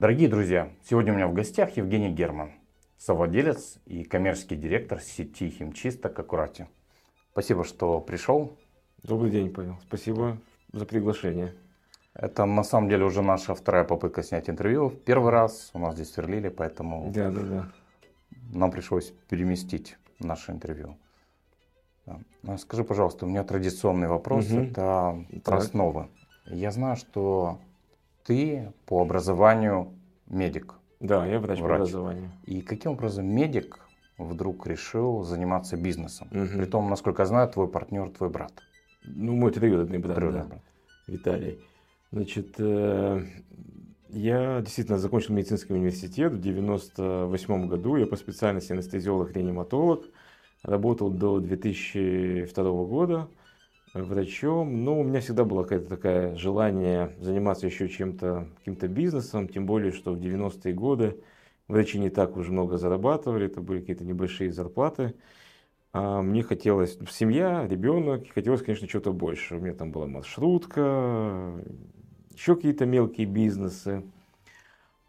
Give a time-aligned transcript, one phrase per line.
[0.00, 2.52] Дорогие друзья, сегодня у меня в гостях Евгений Герман,
[2.96, 6.68] совладелец и коммерческий директор сети химчисток «Аккурати».
[7.32, 8.56] Спасибо, что пришел.
[9.02, 9.76] Добрый день, Павел.
[9.86, 10.38] Спасибо
[10.72, 11.54] за приглашение.
[12.14, 14.88] Это на самом деле уже наша вторая попытка снять интервью.
[14.88, 17.72] Первый раз у нас здесь сверлили, поэтому да, да, да.
[18.54, 20.96] нам пришлось переместить наше интервью.
[22.58, 24.50] Скажи, пожалуйста, у меня традиционный вопрос.
[24.50, 24.60] Угу.
[24.60, 26.08] Это про основы.
[26.46, 27.58] Я знаю, что
[28.24, 29.92] ты по образованию
[30.26, 30.74] медик.
[31.00, 31.68] Да, я врач, врач.
[31.68, 32.30] по образованию.
[32.44, 33.80] И каким образом медик
[34.18, 36.28] вдруг решил заниматься бизнесом?
[36.30, 36.58] Угу.
[36.58, 38.52] При том, насколько я знаю, твой партнер твой брат.
[39.04, 40.62] Ну, мой троюродный брат, троюродный да, брат.
[41.06, 41.60] Виталий.
[42.12, 43.24] Значит, э,
[44.08, 47.96] я действительно закончил медицинский университет в 98 году.
[47.96, 50.04] Я по специальности анестезиолог-реаниматолог.
[50.62, 53.28] Работал до 2002 года
[53.94, 54.84] врачом.
[54.84, 59.92] Но у меня всегда было какое-то такое желание заниматься еще чем-то, каким-то бизнесом, тем более,
[59.92, 61.22] что в 90-е годы
[61.68, 65.14] врачи не так уж много зарабатывали, это были какие-то небольшие зарплаты.
[65.92, 69.56] А мне хотелось, семья, ребенок, хотелось, конечно, чего-то больше.
[69.56, 71.54] У меня там была маршрутка,
[72.32, 74.04] еще какие-то мелкие бизнесы.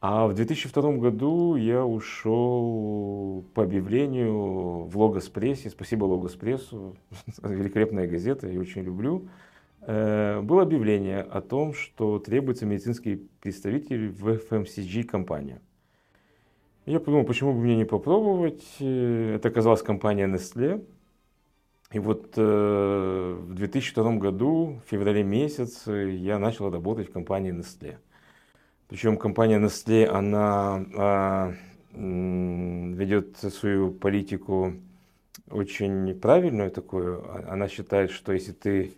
[0.02, 5.70] А в 2002 году я ушел по объявлению в Логоспрессе.
[5.70, 6.98] Спасибо Логоспрессу,
[7.44, 9.30] великолепная газета, я очень люблю.
[9.82, 15.60] Э, было объявление о том, что требуется медицинский представитель в FMCG компании.
[16.88, 18.66] Я подумал, почему бы мне не попробовать.
[18.80, 20.84] Э, это оказалась компания Nestle.
[21.92, 27.98] И вот э, в 2002 году, в феврале месяце, я начал работать в компании Nestle.
[28.92, 31.54] Причем компания Nestle, она а,
[31.94, 34.74] ведет свою политику
[35.50, 37.24] очень правильную такую.
[37.50, 38.92] Она считает, что если ты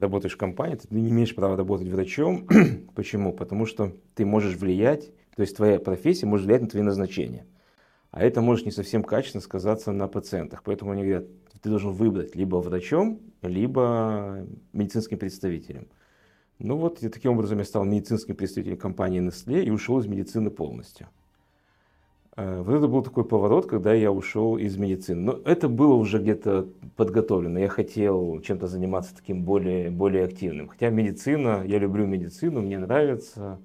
[0.00, 2.48] работаешь в компании, то ты не имеешь права работать врачом.
[2.94, 3.34] Почему?
[3.34, 7.44] Потому что ты можешь влиять, то есть твоя профессия может влиять на твои назначения.
[8.12, 10.62] А это может не совсем качественно сказаться на пациентах.
[10.62, 11.26] Поэтому они говорят,
[11.60, 15.86] ты должен выбрать либо врачом, либо медицинским представителем.
[16.58, 20.50] Ну вот, и таким образом я стал медицинским представителем компании Nestle и ушел из медицины
[20.50, 21.08] полностью.
[22.36, 25.20] Э, вот это был такой поворот, когда я ушел из медицины.
[25.20, 27.58] Но это было уже где-то подготовлено.
[27.58, 30.68] Я хотел чем-то заниматься таким более, более активным.
[30.68, 33.60] Хотя медицина, я люблю медицину, мне нравится.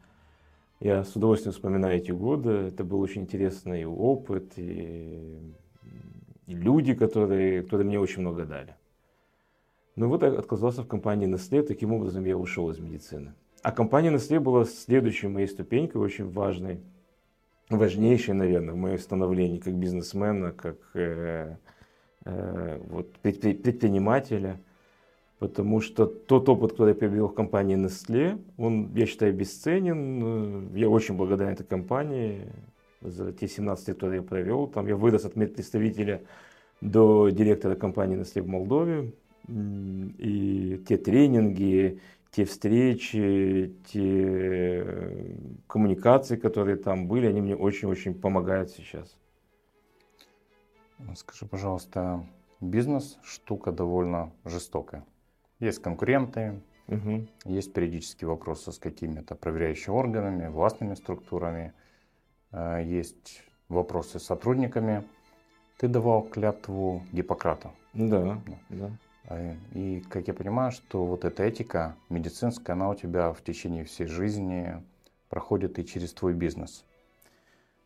[0.79, 2.49] Я с удовольствием вспоминаю эти годы.
[2.49, 4.53] Это был очень интересный опыт.
[4.57, 5.37] И,
[6.47, 8.75] и люди, которые, которые мне очень много дали.
[9.99, 13.33] Ну вот я отказался в компании Nestle, таким образом я ушел из медицины.
[13.63, 16.79] А компания Nestle была следующей моей ступенькой, очень важной,
[17.69, 21.57] важнейшей, наверное, в моем становлении как бизнесмена, как э,
[22.23, 24.61] э, вот, предпринимателя.
[25.37, 30.73] Потому что тот опыт, который я приобрел в компании Nestle, он, я считаю, бесценен.
[30.75, 32.47] Я очень благодарен этой компании
[33.01, 34.67] за те 17 лет, которые я провел.
[34.67, 36.21] Там я вырос от медпредставителя
[36.79, 39.11] до директора компании Nestle в Молдове.
[39.49, 41.99] И те тренинги,
[42.31, 45.35] те встречи, те э,
[45.67, 49.17] коммуникации, которые там были, они мне очень-очень помогают сейчас.
[51.15, 52.25] Скажи, пожалуйста,
[52.61, 55.05] бизнес штука довольно жестокая.
[55.59, 57.25] Есть конкуренты, угу.
[57.45, 61.73] есть периодические вопросы с какими-то проверяющими органами, властными структурами,
[62.51, 65.03] э, есть вопросы с сотрудниками.
[65.77, 67.71] Ты давал клятву Гиппократа.
[67.93, 68.91] Да, да.
[68.91, 68.91] А,
[69.73, 74.07] и, как я понимаю, что вот эта этика медицинская, она у тебя в течение всей
[74.07, 74.81] жизни
[75.29, 76.85] проходит и через твой бизнес.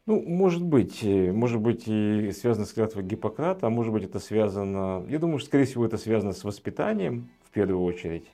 [0.05, 4.19] Ну, может быть, э, может быть и связано с клятвой Гиппократа, а может быть это
[4.19, 8.29] связано, я думаю, что, скорее всего, это связано с воспитанием, в первую очередь,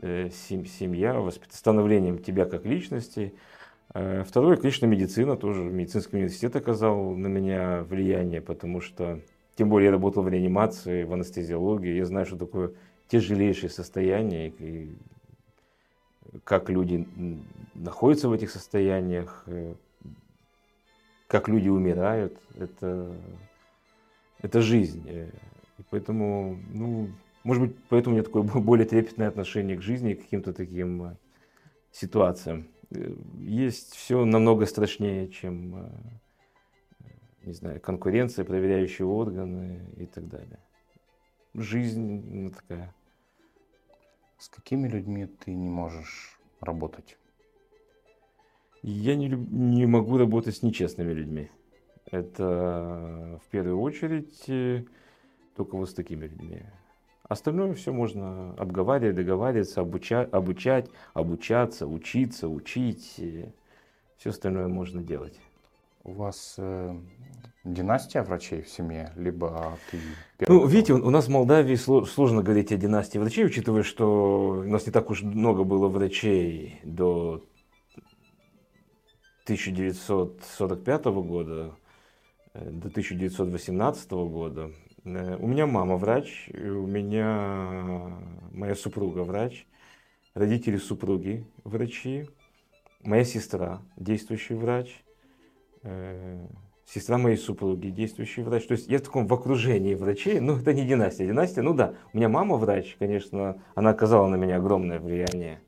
[0.00, 3.32] э, семья, становлением тебя как личности.
[3.94, 9.20] Э, второе, конечно, медицина, тоже медицинский университет оказал на меня влияние, потому что
[9.56, 11.96] тем более я работал в реанимации, в анестезиологии.
[11.96, 12.72] Я знаю, что такое
[13.08, 14.96] тяжелейшее состояние, и
[16.44, 17.06] как люди
[17.74, 19.74] находятся в этих состояниях, э,
[21.26, 22.38] как люди умирают.
[22.56, 23.12] Это,
[24.40, 25.02] это жизнь.
[25.06, 25.30] Э,
[25.78, 27.08] и поэтому, ну,
[27.42, 31.02] может быть, поэтому у меня такое более трепетное отношение к жизни и к каким-то таким
[31.02, 31.16] э,
[31.90, 32.68] ситуациям.
[33.38, 35.90] Есть все намного страшнее, чем
[37.50, 40.60] не знаю, конкуренция, проверяющие органы и так далее.
[41.54, 42.94] Жизнь ну, такая.
[44.38, 47.18] С какими людьми ты не можешь работать?
[48.82, 51.50] Я не, не могу работать с нечестными людьми.
[52.06, 54.84] Это в первую очередь э,
[55.56, 56.62] только вот с такими людьми.
[57.24, 63.20] Остальное все можно обговаривать, договариваться, обучать, обучать, обучаться, учиться, учить.
[64.16, 65.38] Все остальное можно делать.
[66.02, 66.96] У вас э,
[67.64, 69.98] династия врачей в семье, либо ты...
[70.48, 74.86] Ну, видите, у нас в Молдавии сложно говорить о династии врачей, учитывая, что у нас
[74.86, 77.44] не так уж много было врачей до
[79.44, 81.76] 1945 года,
[82.54, 84.70] э, до 1918 года.
[85.04, 88.16] Э, у меня мама врач, у меня
[88.52, 89.66] моя супруга врач,
[90.32, 92.26] родители супруги врачи,
[93.02, 95.02] моя сестра действующий врач,
[95.82, 98.66] сестра моей супруги действующий врач.
[98.66, 101.26] То есть я в таком в окружении врачей, ну это не династия.
[101.26, 105.60] Династия, ну да, у меня мама врач, конечно, она оказала на меня огромное влияние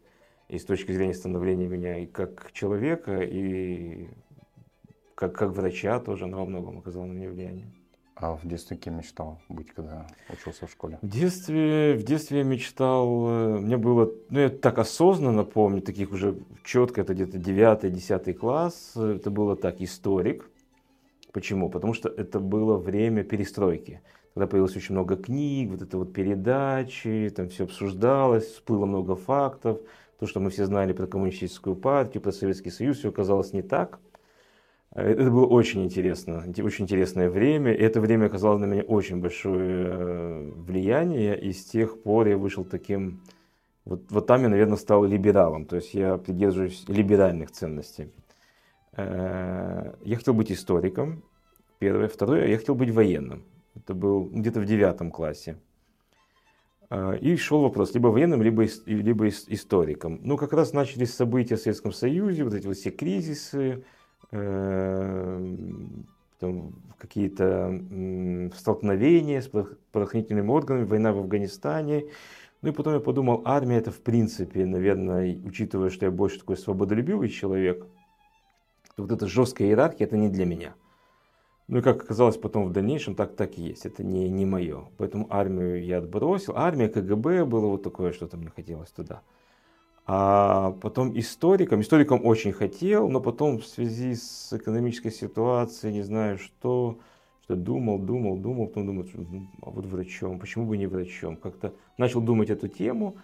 [0.48, 4.08] и с точки зрения становления меня и как человека, и
[5.14, 7.72] как, как врача тоже она во многом оказала на меня влияние.
[8.14, 10.98] А в детстве кем мечтал быть, когда учился в школе?
[11.02, 16.12] В детстве, в детстве я мечтал, э, мне было, ну я так осознанно помню, таких
[16.12, 20.48] уже четко, это где-то 9-10 класс, это было так, историк.
[21.32, 21.70] Почему?
[21.70, 24.02] Потому что это было время перестройки.
[24.34, 29.80] Тогда появилось очень много книг, вот это вот передачи, там все обсуждалось, всплыло много фактов.
[30.18, 33.98] То, что мы все знали про коммунистическую партию, про Советский Союз, все оказалось не так.
[34.94, 37.72] Э, это было очень интересно, очень интересное время.
[37.72, 41.40] И это время оказало на меня очень большое э, влияние.
[41.40, 43.22] И с тех пор я вышел таким...
[43.84, 45.66] Вот, вот там я, наверное, стал либералом.
[45.66, 48.12] То есть я придерживаюсь либеральных ценностей.
[48.96, 51.22] Э, я хотел быть историком,
[51.78, 52.08] первое.
[52.08, 53.44] Второе, я хотел быть военным.
[53.74, 55.56] Это был где-то в девятом классе.
[57.22, 60.20] И шел вопрос, либо военным, либо, либо историком.
[60.22, 63.82] Ну, как раз начались события в Советском Союзе, вот эти вот все кризисы,
[66.98, 69.48] какие-то столкновения с
[69.92, 72.06] правоохранительными органами, война в Афганистане.
[72.62, 76.56] Ну и потом я подумал, армия это в принципе, наверное, учитывая, что я больше такой
[76.56, 77.84] свободолюбивый человек,
[78.96, 80.74] то вот эта жесткая иерархия это не для меня.
[81.68, 83.86] Ну и как оказалось потом в дальнейшем, так так и есть.
[83.86, 84.88] Это не, не мое.
[84.98, 86.54] Поэтому армию я отбросил.
[86.56, 89.22] Армия, КГБ было вот такое, что-то мне хотелось туда.
[90.04, 96.38] А потом историком, историком очень хотел, но потом в связи с экономической ситуацией, не знаю
[96.38, 96.98] что,
[97.44, 99.06] что думал, думал, думал, потом думал,
[99.62, 101.36] а вот врачом, почему бы не врачом?
[101.36, 103.14] Как-то начал думать эту тему,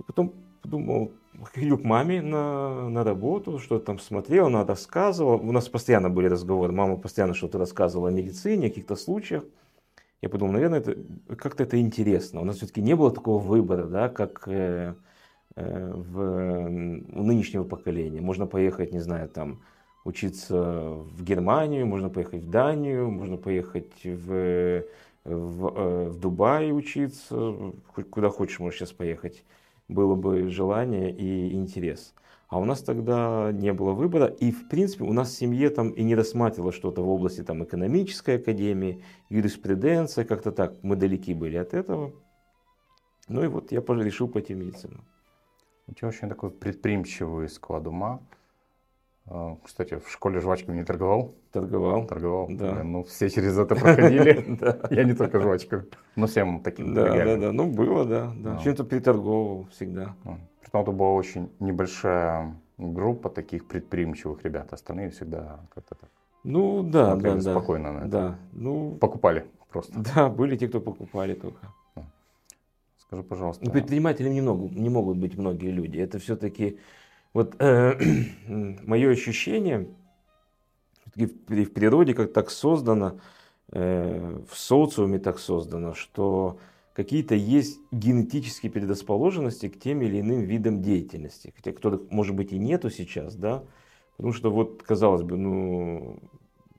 [0.00, 0.32] и потом
[0.62, 1.12] подумал,
[1.54, 5.36] ходил к маме на, на работу, что там смотрел, она рассказывала.
[5.36, 9.44] У нас постоянно были разговоры, мама постоянно что-то рассказывала о медицине, о каких-то случаях.
[10.22, 10.96] Я подумал, наверное, это,
[11.36, 12.40] как-то это интересно.
[12.40, 14.94] У нас все-таки не было такого выбора, да, как Э,
[15.56, 18.20] в, у нынешнего поколения.
[18.20, 19.62] Можно поехать, не знаю, там
[20.04, 24.84] учиться в Германию, можно поехать в Данию, можно поехать в,
[25.24, 27.72] в, э, в Дубай учиться,
[28.10, 29.44] куда хочешь можешь сейчас поехать.
[29.88, 32.14] Было бы желание и интерес.
[32.48, 35.90] А у нас тогда не было выбора, и в принципе у нас в семье там
[35.90, 41.56] и не рассматривало что-то в области там экономической академии, юриспруденция, как-то так, мы далеки были
[41.56, 42.12] от этого.
[43.28, 45.04] Ну и вот я решил пойти в медицину.
[45.88, 48.20] У тебя очень такой предприимчивый склад ума.
[49.28, 51.34] А, кстати, в школе жвачками не торговал?
[51.52, 52.06] Торговал.
[52.06, 52.48] Торговал.
[52.50, 52.82] Да.
[52.82, 54.58] Ну, все через это проходили.
[54.94, 55.84] Я не только жвачками,
[56.14, 57.52] но всем таким Да, да, да.
[57.52, 58.32] Ну, было, да.
[58.36, 58.58] да.
[58.58, 60.14] Чем-то приторговывал всегда.
[60.60, 64.72] Притом это была очень небольшая группа таких предприимчивых ребят.
[64.72, 66.10] Остальные всегда как-то так.
[66.44, 68.08] Ну, да, да, спокойно на это.
[68.08, 68.38] Да.
[68.52, 69.92] Ну, покупали просто.
[70.14, 71.72] Да, были те, кто покупали только.
[73.06, 73.64] Скажи, пожалуйста.
[73.64, 75.98] Ну, предпринимателями не, много, не могут быть многие люди.
[75.98, 76.78] Это все-таки
[77.32, 77.98] вот э,
[78.48, 79.88] мое ощущение
[81.14, 83.20] в природе как так создано,
[83.72, 86.58] э, в социуме так создано, что
[86.94, 92.58] какие-то есть генетические предрасположенности к тем или иным видам деятельности, хотя которых, может быть, и
[92.58, 93.64] нету сейчас, да,
[94.16, 96.18] потому что вот, казалось бы, ну,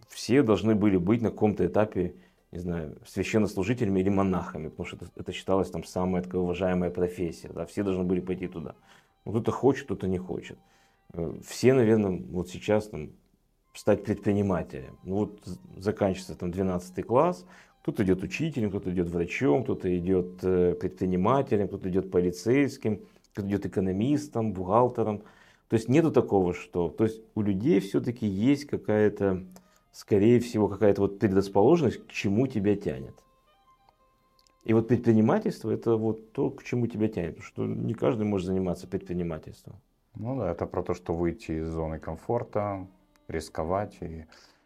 [0.10, 2.16] все должны были быть на каком-то этапе
[2.52, 7.50] не знаю, священнослужителями или монахами, потому что это, это считалось там самая такая уважаемая профессия,
[7.50, 8.76] да, все должны были пойти туда.
[9.26, 10.58] Ну, кто-то хочет, кто-то не хочет.
[11.14, 13.12] Э, все, наверное, вот сейчас там
[13.74, 14.98] стать предпринимателем.
[15.04, 17.46] Ну вот заканчивается там 12 класс,
[17.82, 23.02] кто-то идет учителем, кто-то идет врачом, кто-то идет э, предпринимателем, кто-то идет полицейским,
[23.34, 25.24] кто-то идет экономистом, бухгалтером.
[25.70, 26.90] То есть нету такого, что...
[26.90, 29.46] То есть у людей все-таки есть какая-то
[29.98, 33.16] скорее всего, какая-то вот предрасположенность, к чему тебя тянет.
[34.64, 37.38] И вот предпринимательство это вот то, к чему тебя тянет.
[37.38, 39.78] Потому что не каждый может заниматься предпринимательством.
[40.14, 42.86] Ну да, это про то, что выйти из зоны комфорта,
[43.28, 43.98] рисковать.
[44.02, 44.26] И...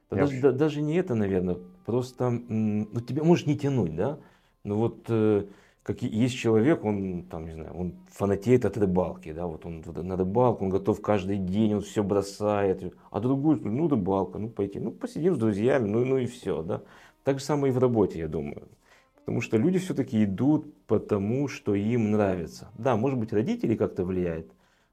[0.10, 0.42] Да даже, вообще...
[0.42, 1.60] да, даже не это, наверное.
[1.86, 4.20] Просто ну, тебя может не тянуть, да?
[4.66, 5.46] Ну вот э,
[5.84, 10.16] как есть человек, он там, не знаю, он фанатеет от рыбалки, да, вот он на
[10.16, 14.92] рыбалку, он готов каждый день, он все бросает, а другой, ну рыбалка, ну пойти, ну
[14.92, 16.84] посидим с друзьями, ну, ну и все, да.
[17.24, 18.68] Так же самое и в работе, я думаю.
[19.16, 22.72] Потому что люди все-таки идут потому, что им нравится.
[22.78, 24.52] Да, может быть, родители как-то влияют,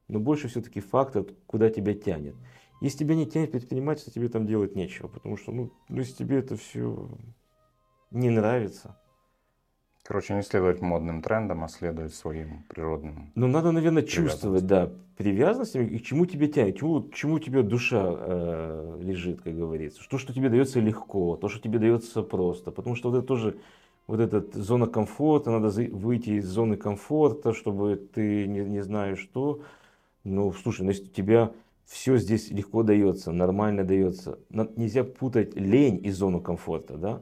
[0.09, 2.35] но больше все-таки фактор, куда тебя тянет.
[2.81, 6.39] Если тебя не тянет предпринимательство, тебе там делать нечего, потому что, ну, ну если тебе
[6.39, 7.09] это все
[8.11, 8.97] не нравится,
[10.09, 13.31] Короче, не следовать модным трендам, а следовать своим природным.
[13.35, 17.39] Ну, надо, наверное, чувствовать, да, привязанность и к чему тебе тянет, к чему, к чему
[17.39, 20.01] тебе душа э, лежит, как говорится.
[20.09, 22.71] То, что тебе дается легко, то, что тебе дается просто.
[22.71, 23.59] Потому что вот это тоже,
[24.07, 29.61] вот эта зона комфорта, надо выйти из зоны комфорта, чтобы ты не, не знаешь что.
[30.25, 31.53] Ну, слушай, ну, если у тебя
[31.85, 37.21] все здесь легко дается, нормально дается, нельзя путать лень и зону комфорта, да.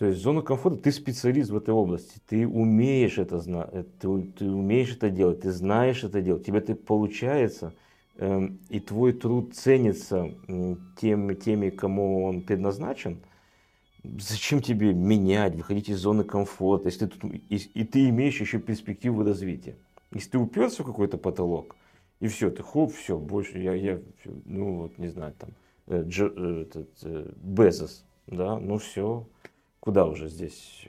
[0.00, 4.22] То есть зона комфорта, ты специалист в этой области, ты умеешь это знать, э, ты,
[4.38, 7.74] ты умеешь это делать, ты знаешь это делать, тебе это получается,
[8.16, 10.30] э, и твой труд ценится
[10.98, 13.20] тем, теми, кому он предназначен.
[14.02, 19.22] Зачем тебе менять, выходить из зоны комфорта, если ты и, и ты имеешь еще перспективу
[19.22, 19.76] развития?
[20.14, 21.76] Если ты уперся в какой-то потолок,
[22.20, 24.00] и все, ты хоп, все, больше я, я
[24.46, 25.50] ну вот, не знаю, там,
[25.88, 29.26] э, Дж, э, этот, Безос, да, ну все,
[29.80, 30.86] куда уже здесь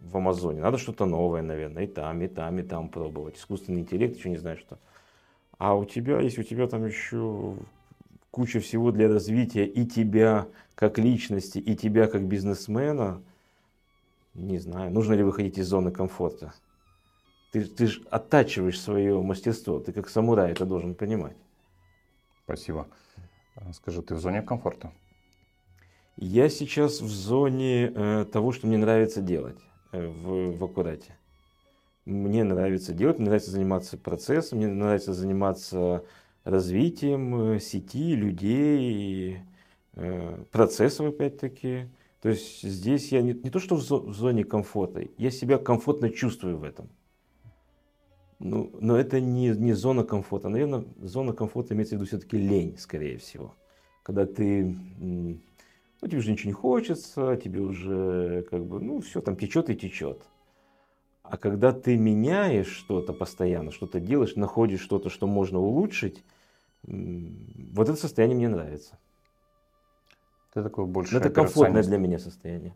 [0.00, 0.60] в Амазоне?
[0.60, 3.36] Надо что-то новое, наверное, и там, и там, и там пробовать.
[3.36, 4.78] Искусственный интеллект, еще не знаю что.
[5.58, 7.56] А у тебя, если у тебя там еще
[8.30, 13.22] куча всего для развития и тебя как личности, и тебя как бизнесмена,
[14.34, 16.52] не знаю, нужно ли выходить из зоны комфорта.
[17.52, 21.36] Ты, ты же оттачиваешь свое мастерство, ты как самурай это должен понимать.
[22.44, 22.88] Спасибо.
[23.72, 24.90] Скажи, ты в зоне комфорта?
[26.16, 29.58] Я сейчас в зоне э, того, что мне нравится делать
[29.92, 31.16] э, в, в аккурате.
[32.04, 36.04] Мне нравится делать, мне нравится заниматься процессом, мне нравится заниматься
[36.44, 39.38] развитием э, сети, людей,
[39.94, 41.88] э, процессов опять-таки.
[42.20, 45.58] То есть здесь я не, не то, что в, зо, в зоне комфорта, я себя
[45.58, 46.88] комфортно чувствую в этом.
[48.38, 50.48] Ну, но это не, не зона комфорта.
[50.48, 53.54] Наверное, зона комфорта имеется в виду все-таки лень, скорее всего.
[54.02, 54.76] Когда ты
[56.02, 59.76] ну, тебе уже ничего не хочется, тебе уже как бы, ну, все там течет и
[59.76, 60.20] течет.
[61.22, 66.24] А когда ты меняешь что-то постоянно, что-то делаешь, находишь что-то, что можно улучшить,
[66.82, 68.98] вот это состояние мне нравится.
[70.52, 72.74] Ты такой больше Но это комфортное для меня состояние.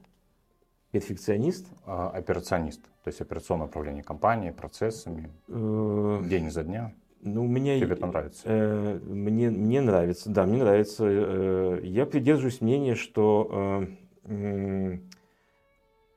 [0.92, 1.66] Перфекционист?
[1.85, 2.80] А, операционист.
[3.02, 6.95] То есть операционное управление компанией, процессами, э, день за дня.
[7.23, 8.42] Ну, у меня, Тебе это нравится?
[8.44, 11.04] Э, мне, мне нравится, да, мне нравится.
[11.06, 13.85] Э, я придерживаюсь мнения, что
[14.25, 14.99] э,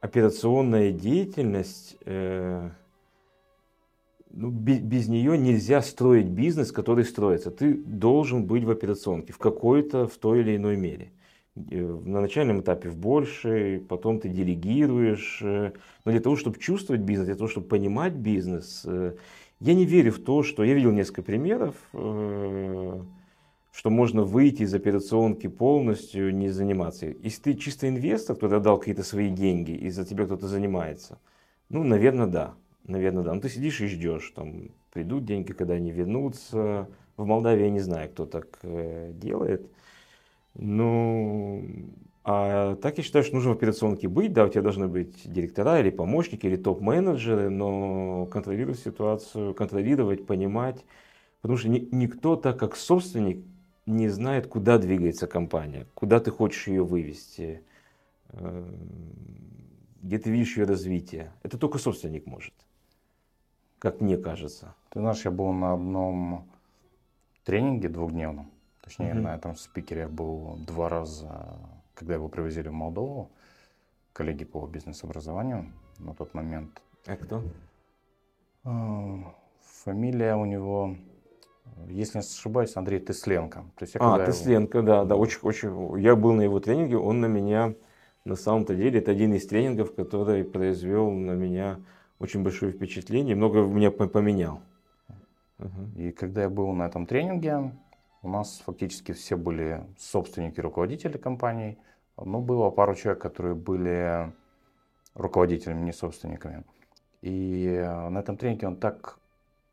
[0.01, 2.70] операционная деятельность, э,
[4.32, 7.50] ну, без, без нее нельзя строить бизнес, который строится.
[7.50, 11.12] Ты должен быть в операционке в какой-то, в той или иной мере.
[11.72, 15.39] Э, на начальном этапе в большей, потом ты делегируешь.
[15.41, 15.72] Э,
[16.06, 19.13] но для того, чтобы чувствовать бизнес, для того, чтобы понимать бизнес, э,
[19.60, 23.01] я не верю в то, что я видел несколько примеров, э,
[23.72, 27.08] что можно выйти из операционки полностью, не заниматься.
[27.08, 31.20] Если ты чисто инвестор, кто-то дал какие-то свои деньги, и за тебя кто-то занимается,
[31.70, 32.56] ну, наверное, да.
[32.86, 33.34] Наверное, да.
[33.34, 36.89] Но ты сидишь и ждешь, там, придут деньги, когда они вернутся.
[37.18, 39.70] В Молдавии я не знаю, кто так э, делает.
[40.56, 41.63] Ну,
[42.24, 45.80] а так я считаю, что нужно в операционке быть, да, у тебя должны быть директора
[45.80, 50.84] или помощники, или топ-менеджеры, но контролировать ситуацию, контролировать, понимать,
[51.42, 53.46] потому что ни, никто так как собственник
[53.86, 57.64] не знает, куда двигается компания, куда ты хочешь ее вывести,
[58.30, 58.66] э,
[60.02, 61.32] где ты видишь ее развитие.
[61.42, 62.54] Это только собственник может,
[63.80, 64.76] как мне кажется.
[64.90, 66.50] Ты знаешь, я был на одном
[67.46, 69.22] тренинге двухдневном, точнее, угу.
[69.22, 71.58] на этом спикере я был два раза
[72.00, 73.29] когда его привозили в Молдову,
[74.13, 75.65] коллеги по бизнес-образованию
[76.00, 76.82] на тот момент.
[77.06, 77.44] А кто?
[78.63, 79.36] А,
[79.84, 80.96] фамилия у него,
[81.88, 83.65] если не ошибаюсь, Андрей Тесленко.
[83.75, 84.88] То есть а, Тесленко, его...
[84.88, 86.01] да, да, очень, очень.
[86.01, 87.75] Я был на его тренинге, он на меня,
[88.24, 91.82] на самом-то деле, это один из тренингов, который произвел на меня
[92.18, 94.62] очень большое впечатление, много меня поменял.
[95.98, 97.74] И когда я был на этом тренинге,
[98.22, 101.78] у нас фактически все были собственники, руководители компаний.
[102.18, 104.32] Но было пару человек, которые были
[105.16, 106.64] руководителями, не собственниками.
[107.22, 109.20] И на этом тренинге он так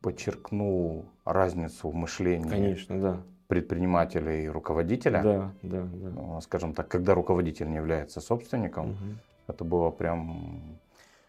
[0.01, 3.23] подчеркнул разницу в мышлении Конечно, да.
[3.49, 5.23] предпринимателя и руководителя.
[5.23, 6.09] Да, да, да.
[6.11, 8.99] Ну, скажем так, когда руководитель не является собственником, угу.
[9.49, 10.79] это было прям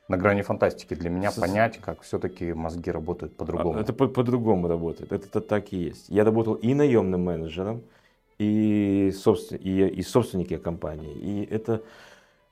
[0.08, 3.80] на грани фантастики для меня понять, как все-таки мозги работают по-другому.
[3.80, 5.12] Это по- по-другому работает.
[5.12, 6.10] Это, это так и есть.
[6.10, 7.82] Я работал и наемным менеджером,
[8.40, 11.14] и, собствен, и, и собственники компании.
[11.14, 11.82] И это,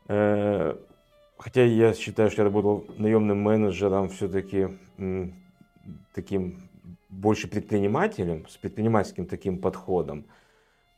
[0.07, 0.75] э,
[1.37, 5.33] хотя я считаю, что я работал наемным менеджером все-таки м,
[6.13, 6.69] таким
[7.09, 10.25] больше предпринимателем, с предпринимательским таким подходом,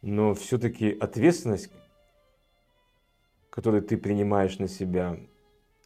[0.01, 1.69] но все-таки ответственность,
[3.51, 5.17] которую ты принимаешь на себя,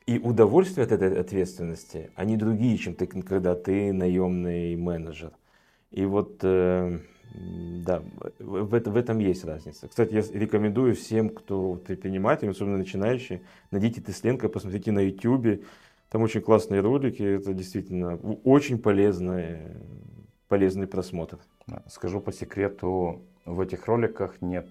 [0.05, 5.31] и удовольствие от этой ответственности, они другие, чем ты, когда ты наемный менеджер.
[5.91, 6.99] И вот, э,
[7.33, 8.01] да,
[8.39, 9.87] в, в этом есть разница.
[9.87, 15.63] Кстати, я рекомендую всем, кто предприниматель, особенно начинающий, найдите Тесленко, посмотрите на YouTube.
[16.09, 19.59] Там очень классные ролики, это действительно очень полезный,
[20.47, 21.39] полезный просмотр.
[21.87, 24.67] Скажу по секрету, в этих роликах нет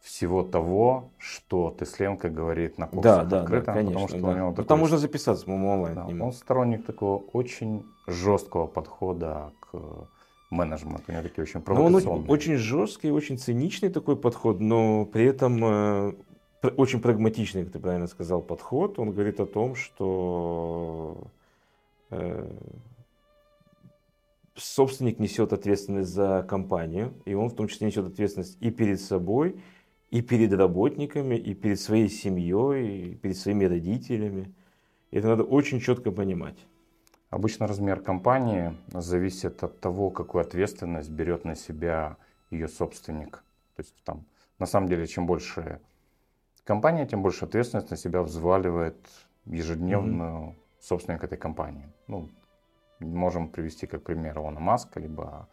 [0.00, 4.28] всего того, что Тесленко говорит на курсах да, открыто, да, конечно, потому что да.
[4.28, 5.94] у него такой, Там можно записаться, по-моему, онлайн.
[5.94, 9.78] Да, он сторонник такого очень жесткого подхода к
[10.50, 12.04] менеджменту, у него такие очень провокационные.
[12.04, 16.12] Но он очень жесткий, очень циничный такой подход, но при этом э,
[16.76, 18.98] очень прагматичный, как ты правильно сказал, подход.
[18.98, 21.18] Он говорит о том, что
[22.10, 22.50] э,
[24.54, 29.60] собственник несет ответственность за компанию, и он в том числе несет ответственность и перед собой,
[30.10, 34.54] и перед работниками, и перед своей семьей, и перед своими родителями.
[35.10, 36.56] Это надо очень четко понимать.
[37.30, 42.16] Обычно размер компании зависит от того, какую ответственность берет на себя
[42.50, 43.44] ее собственник.
[43.76, 44.24] То есть там,
[44.58, 45.80] на самом деле, чем больше
[46.64, 48.96] компания, тем больше ответственность на себя взваливает
[49.44, 50.54] ежедневную mm-hmm.
[50.80, 51.86] собственник этой компании.
[52.06, 52.28] Ну,
[53.00, 55.48] можем привести как пример Илона Маска, либо...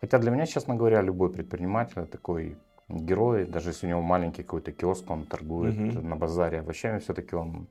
[0.00, 2.56] Хотя для меня, честно говоря, любой предприниматель такой
[2.90, 6.06] герой, даже если у него маленький какой-то киоск, он торгует угу.
[6.06, 7.68] на базаре овощами, все-таки он,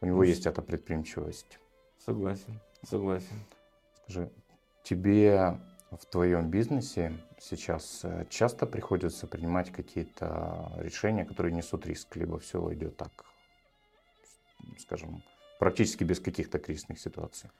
[0.00, 1.58] у него есть эта предприимчивость.
[1.98, 3.40] Согласен, согласен.
[4.02, 4.30] Скажи,
[4.82, 5.58] тебе
[5.90, 12.72] в твоем бизнесе сейчас э, часто приходится принимать какие-то решения, которые несут риск, либо все
[12.74, 13.24] идет так,
[14.78, 15.22] скажем,
[15.58, 17.50] практически без каких-то кризисных ситуаций?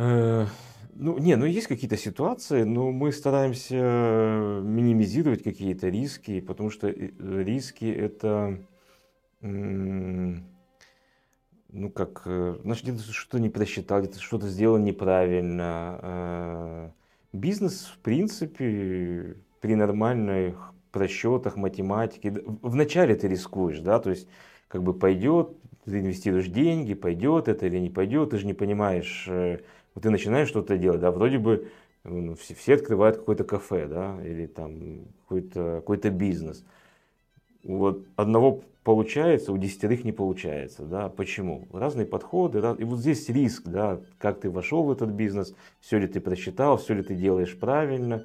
[0.00, 0.46] Э,
[0.94, 7.10] ну, не, ну есть какие-то ситуации, но мы стараемся минимизировать какие-то риски, потому что э,
[7.18, 8.58] риски это,
[9.42, 10.40] ну
[11.94, 16.94] как, э, значит, где-то что-то не просчитал, где-то что-то сделал неправильно.
[17.34, 24.28] Бизнес, в принципе, при нормальных просчетах, математике, вначале ты рискуешь, да, то есть
[24.66, 25.50] как бы пойдет,
[25.84, 29.28] ты инвестируешь деньги, пойдет это или не пойдет, ты же не понимаешь,
[29.94, 31.68] вот ты начинаешь что-то делать, да, вроде бы
[32.38, 36.64] все, все открывают какое-то кафе, да, или там какой-то какой бизнес.
[37.62, 41.68] Вот одного получается, у десятерых не получается, да, почему?
[41.72, 45.98] Разные подходы, да, и вот здесь риск, да, как ты вошел в этот бизнес, все
[45.98, 48.24] ли ты просчитал, все ли ты делаешь правильно.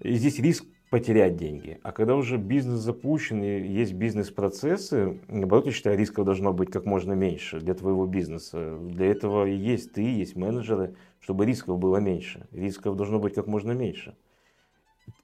[0.00, 1.78] И здесь риск потерять деньги.
[1.82, 6.84] А когда уже бизнес запущен и есть бизнес-процессы, наоборот, я считаю, рисков должно быть как
[6.84, 8.78] можно меньше для твоего бизнеса.
[8.80, 12.46] Для этого и есть ты, есть менеджеры, чтобы рисков было меньше.
[12.52, 14.16] Рисков должно быть как можно меньше.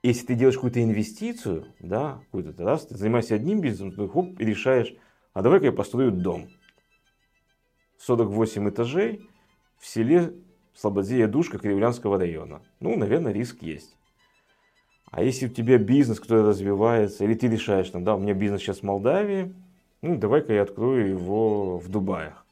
[0.02, 4.44] Если ты делаешь какую-то инвестицию, да, какую-то раз, ты занимаешься одним бизнесом, ты хоп, и
[4.44, 4.94] решаешь,
[5.32, 6.48] а давай-ка я построю дом.
[7.98, 9.26] 48 этажей
[9.78, 10.34] в селе
[10.74, 12.62] Слободзея Душка Кривлянского района.
[12.80, 13.96] Ну, наверное, риск есть.
[15.16, 18.60] А если у тебя бизнес, который развивается, или ты решаешь, там, да, у меня бизнес
[18.60, 19.54] сейчас в Молдавии,
[20.02, 22.44] ну, давай-ка я открою его в Дубаях.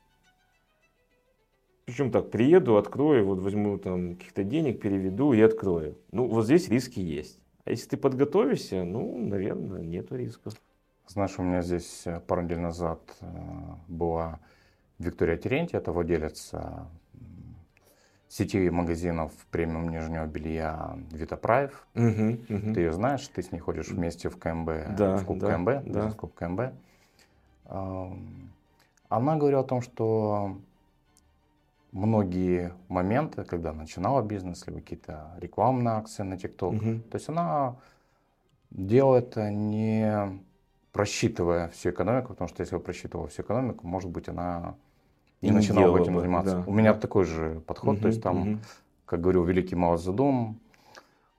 [1.86, 5.98] Причем так, приеду, открою, вот возьму там каких-то денег, переведу и открою.
[6.12, 7.40] Ну, вот здесь риски есть.
[7.64, 10.54] А если ты подготовишься, ну, наверное, нету рисков.
[11.08, 13.26] Знаешь, у меня здесь э, пару недель назад э,
[13.88, 14.38] была
[15.00, 16.52] Виктория Терентьев, это владелец
[18.32, 21.86] сети магазинов премиум нижнего белья Витапраев.
[21.94, 22.74] Угу, угу.
[22.74, 25.84] Ты ее знаешь, ты с ней ходишь вместе в КМБ, да, в Куб да, КМБ,
[25.84, 26.08] да.
[26.08, 26.60] в Куб КМБ.
[27.66, 30.56] Она говорила о том, что
[31.92, 37.00] многие моменты, когда начинала бизнес, либо какие-то рекламные акции на ТикТок, угу.
[37.10, 37.76] то есть она
[38.70, 40.40] делает это не
[40.92, 44.74] просчитывая всю экономику, потому что если бы просчитывала всю экономику, может быть, она
[45.42, 46.56] и, и начинал этим бы, заниматься.
[46.56, 46.64] Да.
[46.66, 48.58] У меня такой же подход, угу, то есть там, угу.
[49.04, 50.56] как говорил великий Мао Цзэдун,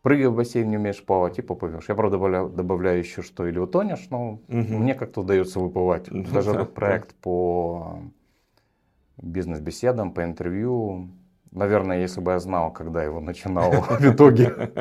[0.02, 1.86] прыгай в бассейн, не умеешь плавать, и поплывешь.
[1.88, 4.42] Я, правда, добавляю, добавляю еще, что или утонешь, но угу.
[4.50, 6.10] мне как-то удается выплывать.
[6.32, 8.00] Даже этот проект по
[9.18, 11.10] бизнес-беседам, по интервью,
[11.52, 14.74] наверное, если бы я знал, когда его начинал, в итоге,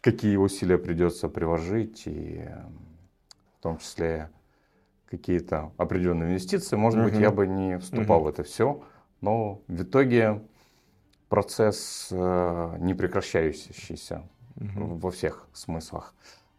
[0.00, 2.48] какие усилия придется приложить, и
[3.58, 4.30] в том числе
[5.10, 7.10] какие-то определенные инвестиции, может угу.
[7.10, 8.26] быть, я бы не вступал угу.
[8.26, 8.82] в это все.
[9.20, 10.40] Но в итоге
[11.28, 14.22] процесс э, не прекращающийся
[14.56, 14.96] угу.
[14.96, 16.14] во всех смыслах.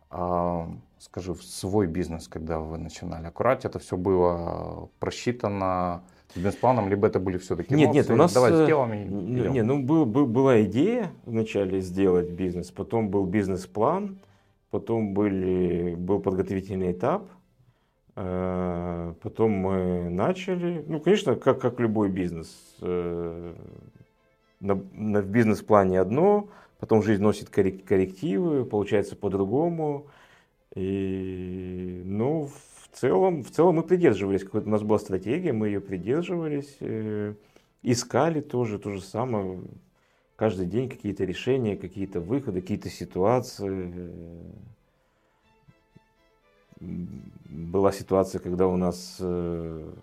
[0.09, 6.03] А, скажи, в свой бизнес, когда вы начинали, аккурат это все было просчитано
[6.35, 8.33] бизнес-планом, либо это были все-таки Нет, нет, у нас...
[8.33, 14.19] Давай сделаем и Нет, ну был, был, была идея вначале сделать бизнес, потом был бизнес-план,
[14.69, 17.29] потом были, был подготовительный этап,
[18.13, 22.49] потом мы начали, ну, конечно, как, как любой бизнес,
[22.81, 23.53] э,
[24.59, 30.07] на, на, в бизнес-плане одно, потом жизнь носит коррективы, получается по-другому.
[30.75, 32.49] И, ну,
[32.91, 37.33] в целом, в целом мы придерживались, какой-то у нас была стратегия, мы ее придерживались, э,
[37.81, 39.61] искали тоже то же самое,
[40.35, 43.93] каждый день какие-то решения, какие-то выходы, какие-то ситуации.
[46.81, 49.93] Была ситуация, когда у нас э,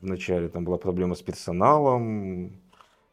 [0.00, 2.52] вначале там была проблема с персоналом,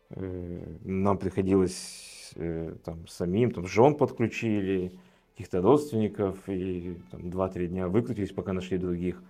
[0.09, 4.91] э, нам приходилось э, там, самим, там, жен подключили,
[5.33, 9.21] каких-то родственников, и там, 2-3 дня выкрутились, пока нашли других.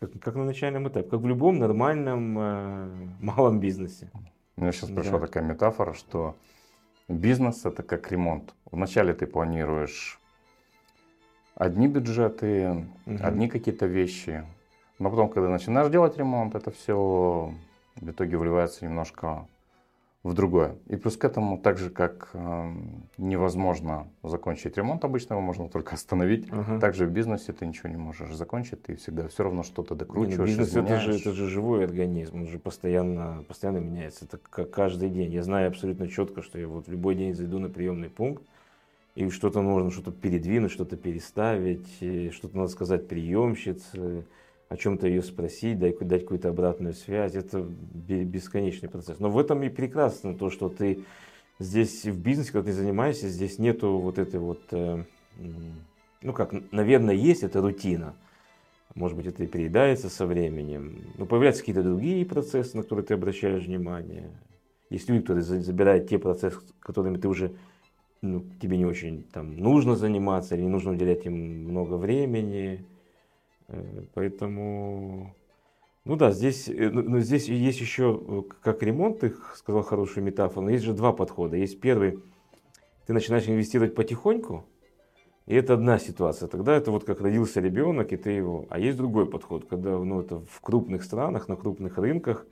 [0.00, 2.88] Как, как на начальном этапе, как в любом нормальном э,
[3.20, 4.10] малом бизнесе.
[4.56, 5.00] У меня сейчас да.
[5.00, 6.36] пришла такая метафора, что
[7.08, 8.54] бизнес это как ремонт.
[8.70, 10.20] Вначале ты планируешь
[11.54, 13.18] одни бюджеты, угу.
[13.22, 14.44] одни какие-то вещи,
[14.98, 17.52] но потом, когда начинаешь делать ремонт, это все
[17.96, 19.46] в итоге вливается немножко
[20.24, 20.76] в другое.
[20.86, 22.72] И плюс к этому, так же как э,
[23.18, 26.80] невозможно закончить ремонт, обычно его можно только остановить, uh-huh.
[26.80, 30.38] также в бизнесе ты ничего не можешь закончить, ты всегда все равно что-то докручиваешь.
[30.50, 34.70] Не, бизнес это же, это же живой организм, он же постоянно, постоянно меняется, это как
[34.70, 35.30] каждый день.
[35.30, 38.42] Я знаю абсолютно четко, что я вот в любой день зайду на приемный пункт,
[39.14, 41.86] и что-то нужно что-то передвинуть, что-то переставить,
[42.32, 44.24] что-то надо сказать приемщице,
[44.68, 47.34] о чем-то ее спросить, дать, дать какую-то обратную связь.
[47.34, 49.20] Это бесконечный процесс.
[49.20, 51.04] Но в этом и прекрасно то, что ты
[51.58, 55.04] здесь в бизнесе, когда ты занимаешься, здесь нету вот этой вот, э,
[56.22, 58.16] ну как, наверное, есть эта рутина.
[58.94, 61.02] Может быть, это и переедается со временем.
[61.18, 64.30] Но появляются какие-то другие процессы, на которые ты обращаешь внимание.
[64.90, 67.52] Есть люди, которые забирают те процессы, которыми ты уже
[68.24, 72.84] ну, тебе не очень там, нужно заниматься или не нужно уделять им много времени.
[73.68, 75.34] Э, поэтому,
[76.04, 80.24] ну да, здесь, э, ну, ну, здесь есть еще, э, как ремонт, ты сказал хорошую
[80.24, 81.56] метафору, но есть же два подхода.
[81.56, 82.18] Есть первый,
[83.06, 84.64] ты начинаешь инвестировать потихоньку,
[85.46, 86.48] и это одна ситуация.
[86.48, 88.66] Тогда это вот как родился ребенок, и ты его...
[88.70, 92.46] А есть другой подход, когда ну, это в крупных странах, на крупных рынках,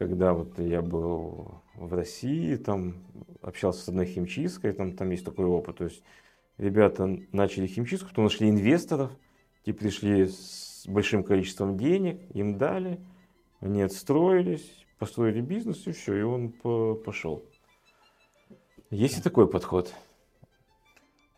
[0.00, 3.04] когда вот я был в России, там
[3.40, 5.76] общался с одной химчисткой, там, там есть такой опыт.
[5.76, 6.02] То есть
[6.58, 9.12] ребята начали химчистку, потом нашли инвесторов–
[9.64, 12.98] те пришли с большим количеством денег, им дали,
[13.60, 16.50] они отстроились, построили бизнес и все, и он
[17.04, 17.44] пошел.
[18.90, 19.94] Есть и такой подход.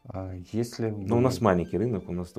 [0.04, 0.90] А если...
[0.90, 2.32] Но у нас маленький рынок, у нас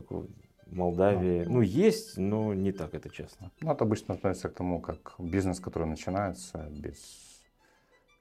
[0.76, 1.46] Молдавии.
[1.46, 1.50] А.
[1.50, 3.52] Ну, есть, но не так это часто.
[3.62, 7.44] Ну, это обычно относится к тому, как бизнес, который начинается без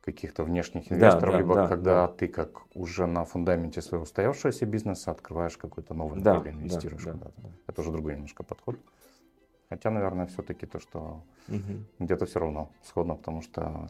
[0.03, 2.13] каких-то внешних инвесторов, да, либо да, когда да.
[2.13, 7.13] ты как уже на фундаменте своего устоявшегося бизнеса открываешь какой-то новый да, направление, инвестируешь да,
[7.13, 7.41] куда-то.
[7.41, 7.49] Да.
[7.69, 8.79] Это уже другой немножко подход.
[9.69, 11.85] Хотя, наверное, все-таки то, что угу.
[12.01, 13.89] где-то все равно сходно, потому что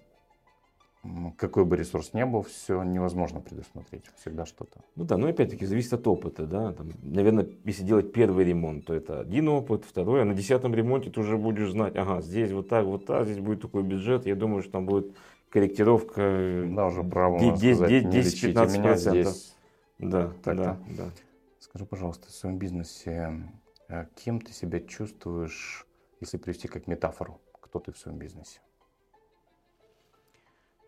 [1.37, 4.05] какой бы ресурс ни был, все невозможно предусмотреть.
[4.21, 4.81] Всегда что-то.
[4.95, 6.47] Ну да, но опять-таки зависит от опыта.
[6.47, 6.73] Да?
[6.73, 11.11] Там, наверное, если делать первый ремонт, то это один опыт, второй, а на десятом ремонте
[11.11, 14.27] ты уже будешь знать, ага, здесь вот так, вот так, здесь будет такой бюджет.
[14.27, 15.17] Я думаю, что там будет
[15.51, 18.79] корректировка да, уже право 10-15%.
[18.79, 19.57] меня здесь.
[19.99, 21.11] Да, так, да, да.
[21.59, 23.33] Скажи, пожалуйста, в своем бизнесе
[23.89, 25.87] э, кем ты себя чувствуешь,
[26.21, 28.61] если привести как метафору, кто ты в своем бизнесе?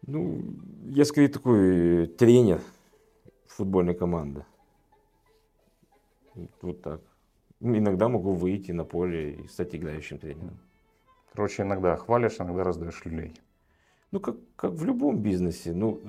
[0.07, 0.43] Ну,
[0.87, 2.61] я скорее такой тренер
[3.47, 4.45] футбольной команды.
[6.61, 7.01] Вот так.
[7.61, 10.59] Ну, иногда могу выйти на поле и стать играющим тренером.
[11.33, 13.33] Короче, иногда хвалишь, иногда раздаешь люлей.
[14.11, 15.73] Ну, как, как в любом бизнесе.
[15.73, 16.01] Ну,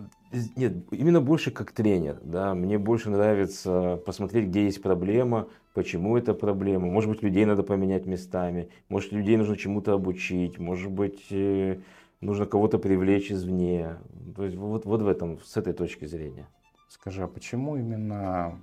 [0.55, 2.19] нет, именно больше как тренер.
[2.23, 2.53] Да?
[2.53, 6.87] Мне больше нравится посмотреть, где есть проблема, почему это проблема.
[6.87, 8.69] Может быть, людей надо поменять местами.
[8.89, 10.59] Может, людей нужно чему-то обучить.
[10.59, 11.79] Может быть, э,
[12.21, 13.97] нужно кого-то привлечь извне.
[14.35, 16.47] То есть вот, вот в этом, с этой точки зрения.
[16.89, 18.59] Скажи, а почему именно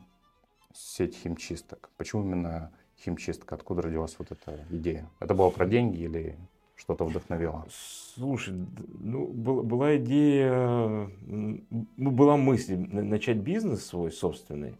[0.75, 1.91] сеть химчисток?
[1.97, 3.55] Почему именно химчистка?
[3.55, 5.11] Откуда родилась вот эта идея?
[5.21, 6.39] Это было про деньги или
[6.77, 7.67] что-то вдохновило?
[7.71, 8.67] Слушай,
[8.99, 14.79] ну, была идея, ну, была мысль начать бизнес свой собственный.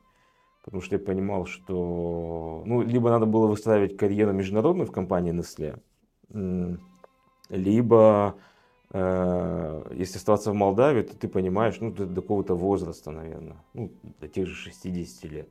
[0.65, 5.81] потому что я понимал, что ну, либо надо было выстраивать карьеру международную в компании Nestle,
[7.49, 8.37] либо
[8.95, 14.29] если оставаться в Молдавии, то ты понимаешь, ну, до, до какого-то возраста, наверное, ну, до
[14.29, 15.49] тех же 60 лет,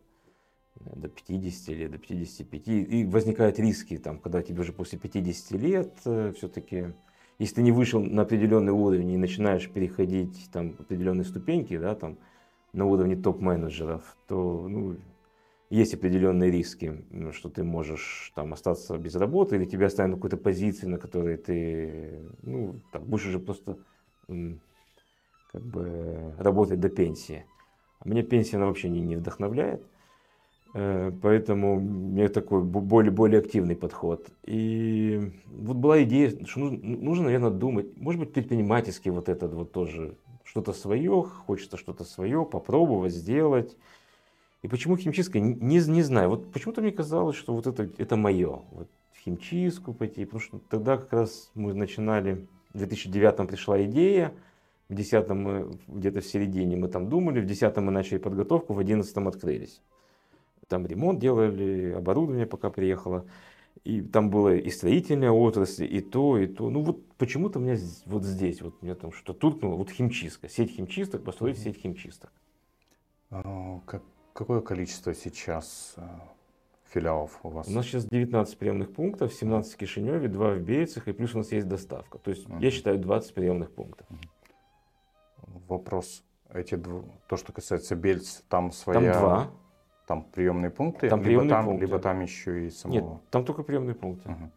[0.75, 2.67] до 50 лет, до 55.
[2.67, 6.93] И возникают риски, там, когда тебе уже после 50 лет э, все-таки,
[7.39, 12.19] если ты не вышел на определенный уровень и начинаешь переходить там определенные ступеньки, да, там,
[12.73, 14.97] на уровне топ-менеджеров, то ну,
[15.71, 20.37] есть определенные риски, что ты можешь там остаться без работы или тебя оставят на какой-то
[20.37, 23.77] позиции, на которой ты ну, так, будешь уже просто
[24.27, 27.45] как бы работать до пенсии.
[27.99, 29.81] А меня пенсия она вообще не, не вдохновляет.
[30.73, 34.27] Э, поэтому у меня такой более, более активный подход.
[34.45, 39.71] И вот была идея, что нужно, нужно, наверное, думать, может быть, предпринимательский вот этот вот
[39.71, 43.77] тоже что-то свое, хочется что-то свое попробовать, сделать.
[44.61, 46.29] И почему химчистка, не, не знаю.
[46.29, 48.61] Вот почему-то мне казалось, что вот это, это мое.
[48.71, 50.25] Вот в химчистку пойти.
[50.25, 54.33] Потому что тогда как раз мы начинали, в 2009 пришла идея,
[54.89, 58.77] в 2010 мы где-то в середине мы там думали, в 2010 мы начали подготовку, в
[58.77, 59.81] 2011 открылись.
[60.67, 63.25] Там ремонт делали, оборудование пока приехало.
[63.83, 66.69] И там было и строительная отрасль, и то, и то.
[66.69, 70.71] Ну вот почему-то у меня вот здесь, вот меня там что-то туркнуло, вот химчистка, сеть
[70.71, 71.63] химчисток, построить mm-hmm.
[71.63, 72.31] сеть химчисток.
[73.31, 76.27] А, как, какое количество сейчас а,
[76.89, 77.67] филиалов у вас?
[77.67, 81.39] У нас сейчас 19 приемных пунктов, 17 в Кишиневе, 2 в Бейцах, и плюс у
[81.39, 82.17] нас есть доставка.
[82.17, 82.61] То есть mm-hmm.
[82.61, 84.07] я считаю 20 приемных пунктов.
[84.09, 85.61] Mm-hmm.
[85.67, 87.03] Вопрос, эти дв...
[87.27, 89.13] то, что касается Бельц, там своя...
[89.13, 89.51] Там два.
[90.07, 91.85] Там приемные пункты, там либо, там, пункты.
[91.85, 92.95] либо там еще и самого...
[92.95, 94.29] Нет, там только приемные пункты.
[94.29, 94.51] Угу.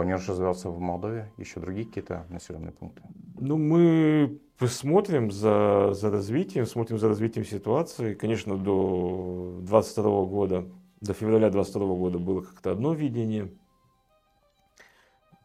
[0.00, 1.30] Планируешь развиваться в Молдове?
[1.36, 3.02] Еще другие какие-то населенные пункты?
[3.38, 8.14] Ну, мы смотрим за, за развитием, смотрим за развитием ситуации.
[8.14, 10.64] Конечно, до 22 года,
[11.02, 13.52] до февраля 22 года было как-то одно видение.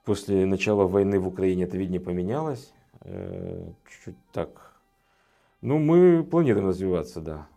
[0.06, 2.72] После начала войны в Украине это видение поменялось.
[3.02, 4.80] Э, чуть-чуть так.
[5.60, 7.50] Ну, мы планируем развиваться, да.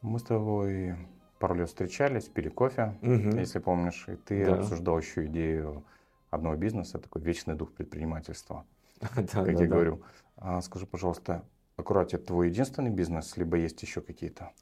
[0.00, 0.94] Мы с тобой
[1.38, 3.36] пару лет встречались, пили кофе, угу.
[3.36, 4.54] если помнишь, и ты да.
[4.54, 5.84] обсуждал еще идею
[6.30, 8.64] одного бизнеса, такой вечный дух предпринимательства,
[9.00, 10.02] как я говорю.
[10.36, 11.44] А скажи, пожалуйста,
[11.76, 14.52] аккурат, это твой единственный бизнес, либо есть еще какие-то?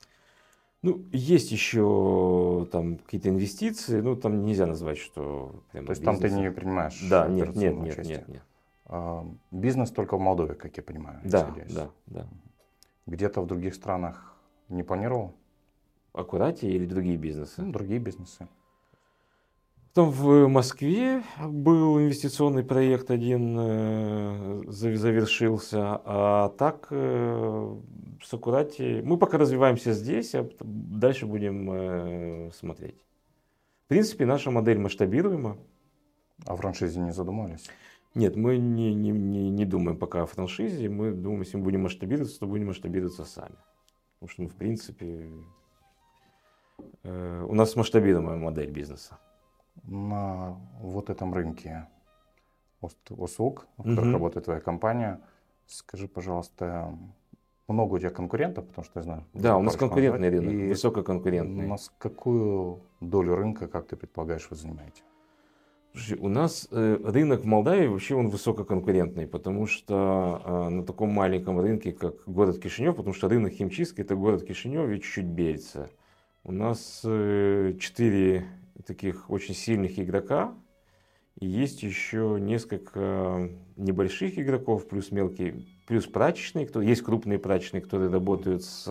[0.83, 6.21] Ну, есть еще там какие-то инвестиции, ну, там нельзя назвать, что прямо То есть бизнес.
[6.21, 8.43] там ты не принимаешь Да, нет, нет, нет, нет, нет.
[8.85, 11.21] А, бизнес только в Молдове, как я понимаю.
[11.25, 12.27] Да, да, да.
[13.07, 14.37] Где-то в других странах
[14.69, 15.35] не планировал?
[16.13, 17.63] Аккурате или другие бизнесы?
[17.63, 18.49] Ну, другие бизнесы.
[19.97, 27.77] Там в Москве был инвестиционный проект один, э, завершился, а так э,
[28.23, 29.01] с Аккурати...
[29.03, 32.99] Мы пока развиваемся здесь, а дальше будем э, смотреть.
[33.87, 35.57] В принципе, наша модель масштабируема.
[36.45, 37.71] А франшизе не задумались?
[38.15, 40.91] Нет, мы не, не, не, не думаем пока о франшизе.
[40.91, 43.57] Мы думаем, если мы будем масштабироваться, то будем масштабироваться сами.
[44.19, 45.31] Потому что мы, в принципе,
[47.03, 49.17] э, у нас масштабируемая модель бизнеса.
[49.87, 51.87] На вот этом рынке
[53.11, 54.13] услуг, в которых угу.
[54.13, 55.21] работает твоя компания,
[55.67, 56.97] скажи, пожалуйста,
[57.69, 59.25] много у тебя конкурентов, потому что я знаю.
[59.35, 61.67] Да, у нас конкурентный рынок, и высококонкурентный.
[61.67, 65.03] У нас какую долю рынка, как ты предполагаешь, вы занимаете?
[66.19, 71.59] у нас э, рынок в Молдавии вообще он высококонкурентный, потому что э, на таком маленьком
[71.59, 75.89] рынке, как город Кишинев, потому что рынок химчистки это город Кишинев и чуть-чуть Бельца.
[76.45, 78.47] У нас э, четыре
[78.85, 80.55] таких очень сильных игрока,
[81.39, 88.11] и есть еще несколько небольших игроков, плюс мелкие, плюс прачечные, кто есть крупные прачечные, которые
[88.11, 88.89] работают с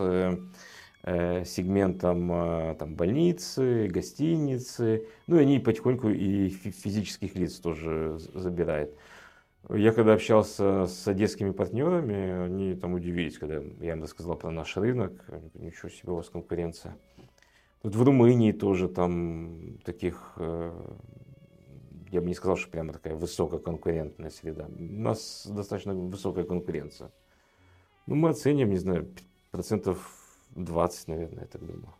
[1.08, 5.06] Э, сегментом э, там, больницы, гостиницы.
[5.28, 8.92] Ну и они потихоньку и физических лиц тоже забирают.
[9.68, 14.76] Я когда общался с одесскими партнерами, они там удивились, когда я им рассказал про наш
[14.76, 15.12] рынок.
[15.54, 16.96] Ничего себе у вас конкуренция.
[17.86, 20.72] Тут в Румынии тоже там таких, э,
[22.10, 24.66] я бы не сказал, что прямо такая высококонкурентная среда.
[24.66, 27.12] У нас достаточно высокая конкуренция.
[28.06, 29.08] Ну, мы оценим, не знаю,
[29.52, 30.00] процентов
[30.56, 31.94] 20, наверное, я так думаю.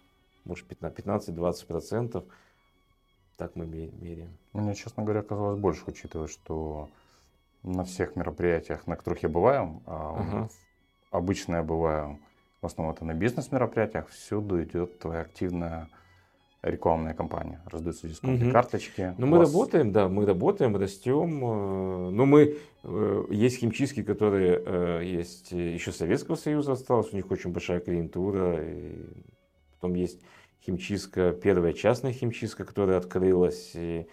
[0.44, 2.25] Может, 15-20 процентов.
[3.37, 4.37] Так мы меряем.
[4.55, 6.88] Мне, честно говоря, казалось больше, учитывая, что
[7.62, 10.49] на всех мероприятиях, на которых я бываю, а ага.
[11.12, 12.18] обычно я бываю,
[12.68, 15.88] в основном это на бизнес-мероприятиях, всюду идет твоя активная
[16.62, 17.61] рекламная кампания.
[17.66, 18.52] Раздаются дисконтные угу.
[18.52, 19.14] карточки.
[19.18, 19.48] Ну, мы вас...
[19.48, 21.44] работаем, да, мы работаем, растем.
[21.44, 27.31] Э, но мы, э, есть химчистки, которые э, есть еще Советского Союза осталось, у них
[27.31, 28.61] очень большая клиентура.
[28.62, 28.96] И
[29.74, 30.20] потом есть
[30.64, 33.72] химчистка, первая частная химчистка, которая открылась.
[33.74, 34.07] И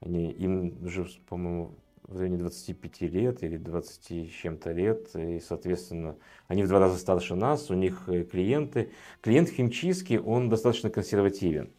[0.00, 1.74] они, им уже, по-моему,
[2.08, 5.14] в районе 25 лет или 20 с чем-то лет.
[5.14, 6.16] И, соответственно,
[6.48, 8.90] они в два раза старше нас, у них э, клиенты.
[9.20, 11.70] Клиент химчистки, он достаточно консервативен.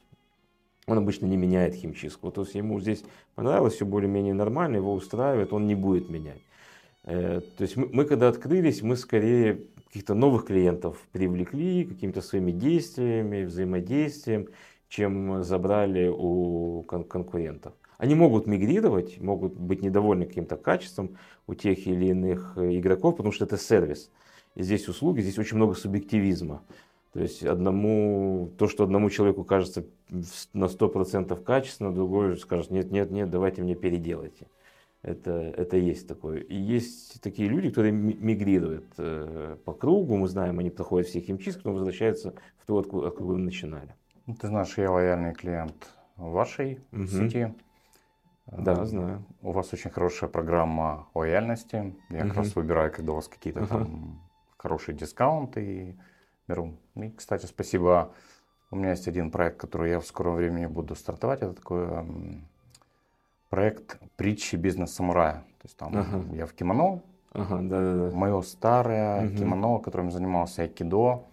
[0.86, 2.32] Он обычно не меняет химчистку.
[2.32, 3.04] То есть ему здесь
[3.36, 6.42] понравилось, все более-менее нормально, его устраивает, он не будет менять.
[7.04, 12.52] Э, то есть мы, мы когда открылись, мы скорее каких-то новых клиентов привлекли какими-то своими
[12.52, 14.50] действиями, взаимодействием,
[14.90, 17.74] чем забрали у кон- конкурентов.
[17.98, 23.32] Они могут мигрировать, могут быть недовольны каким-то качеством у тех или иных э, игроков, потому
[23.32, 24.12] что это сервис.
[24.56, 26.62] И здесь услуги, здесь очень много субъективизма.
[27.14, 29.86] То есть одному, то, что одному человеку кажется
[30.54, 34.48] на 100% качественно, другой скажет, нет, нет, нет, давайте мне переделайте.
[35.02, 36.40] Это, это есть такое.
[36.42, 41.62] И есть такие люди, которые мигрируют э, по кругу, мы знаем, они проходят все химчистки,
[41.64, 43.96] но возвращаются в то, откуда, откуда начинали.
[44.40, 47.08] Ты знаешь, я лояльный клиент вашей угу.
[47.08, 47.54] сети.
[48.52, 49.26] Да, знаю.
[49.42, 51.96] У вас очень хорошая программа лояльности.
[52.10, 52.28] Я угу.
[52.30, 53.68] как раз выбираю, когда у вас какие-то угу.
[53.68, 54.22] там
[54.58, 56.00] хорошие дискаунты и
[56.48, 56.78] беру.
[56.96, 58.14] И, кстати, спасибо.
[58.72, 61.42] У меня есть один проект, который я в скором времени буду стартовать.
[61.42, 61.88] Это такой
[63.50, 65.36] проект притчи бизнес-самурая.
[65.36, 66.24] То есть там ага.
[66.34, 67.02] я в кимоно.
[67.34, 68.16] Ага, да, да, да.
[68.16, 69.38] Мое старое угу.
[69.38, 71.26] кимоно, которым занимался айкидо,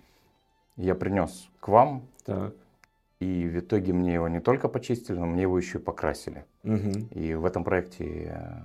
[0.76, 2.02] я принес к вам.
[2.24, 2.54] Так.
[3.20, 6.44] И в итоге мне его не только почистили, но мне его еще и покрасили.
[6.64, 7.08] Угу.
[7.10, 8.62] И в этом проекте э,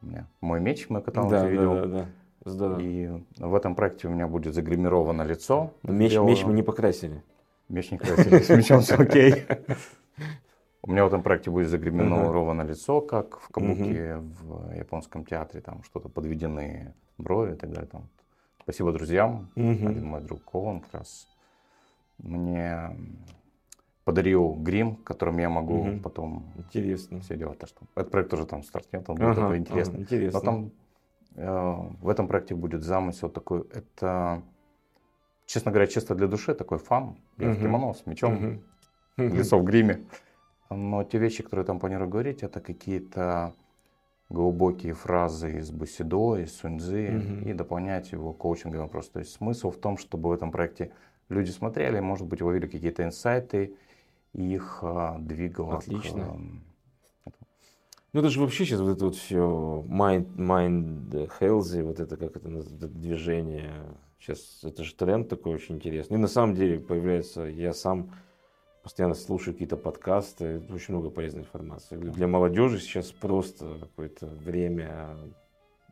[0.00, 1.74] у меня мой меч, мы катаемся, да, видел.
[1.74, 2.06] Да, да, да.
[2.44, 2.80] Здорово.
[2.80, 5.72] И в этом проекте у меня будет загримировано лицо.
[5.82, 7.22] Но меч, меч мы не покрасили.
[7.68, 9.44] Меч не красили, с мечом все окей.
[10.82, 15.82] У меня в этом проекте будет загримировано лицо, как в кабуке в японском театре, там
[15.82, 17.90] что-то подведены брови и так далее.
[17.90, 18.08] Там.
[18.62, 19.50] Спасибо друзьям.
[19.56, 21.28] Один мой друг Кован как раз
[22.18, 22.96] мне
[24.08, 26.00] подарил грим, которым я могу угу.
[26.00, 27.20] потом интересно.
[27.20, 27.58] все делать.
[27.62, 29.96] Что этот проект тоже там стартнет, он будет ага, такой интересный.
[29.96, 30.40] Ага, интересно.
[30.40, 30.72] Потом
[31.36, 34.42] э, в этом проекте будет замысел такой, это,
[35.44, 37.18] честно говоря, чисто для души, такой фан.
[37.36, 37.56] Я угу.
[37.58, 38.62] в кимоно с мечом,
[39.18, 39.24] угу.
[39.24, 40.06] лицо в гриме.
[40.70, 43.52] Но те вещи, которые там планирую говорить, это какие-то
[44.30, 47.50] глубокие фразы из Бусидо, из Суньцзы угу.
[47.50, 49.12] и дополнять его коучинговым вопросом.
[49.12, 50.92] То есть смысл в том, чтобы в этом проекте
[51.28, 53.74] люди смотрели, может быть, ловили какие-то инсайты,
[54.32, 55.78] их а, двигало.
[55.78, 56.24] Отлично.
[56.24, 57.32] К,
[58.12, 62.36] ну это же вообще сейчас вот это вот все mind, mind healthy, вот это как
[62.36, 63.84] это, это движение.
[64.18, 66.16] Сейчас это же тренд такой очень интересный.
[66.16, 68.10] И на самом деле появляется, я сам
[68.82, 71.96] постоянно слушаю какие-то подкасты, очень много полезной информации.
[71.96, 75.16] Для молодежи сейчас просто какое-то время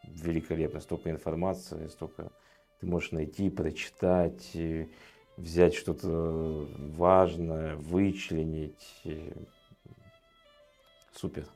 [0.05, 2.33] великолепно, столько информации, столько
[2.81, 4.57] ты можешь найти, прочитать,
[5.37, 9.03] взять что-то важное, вычленить.
[11.15, 11.47] Супер.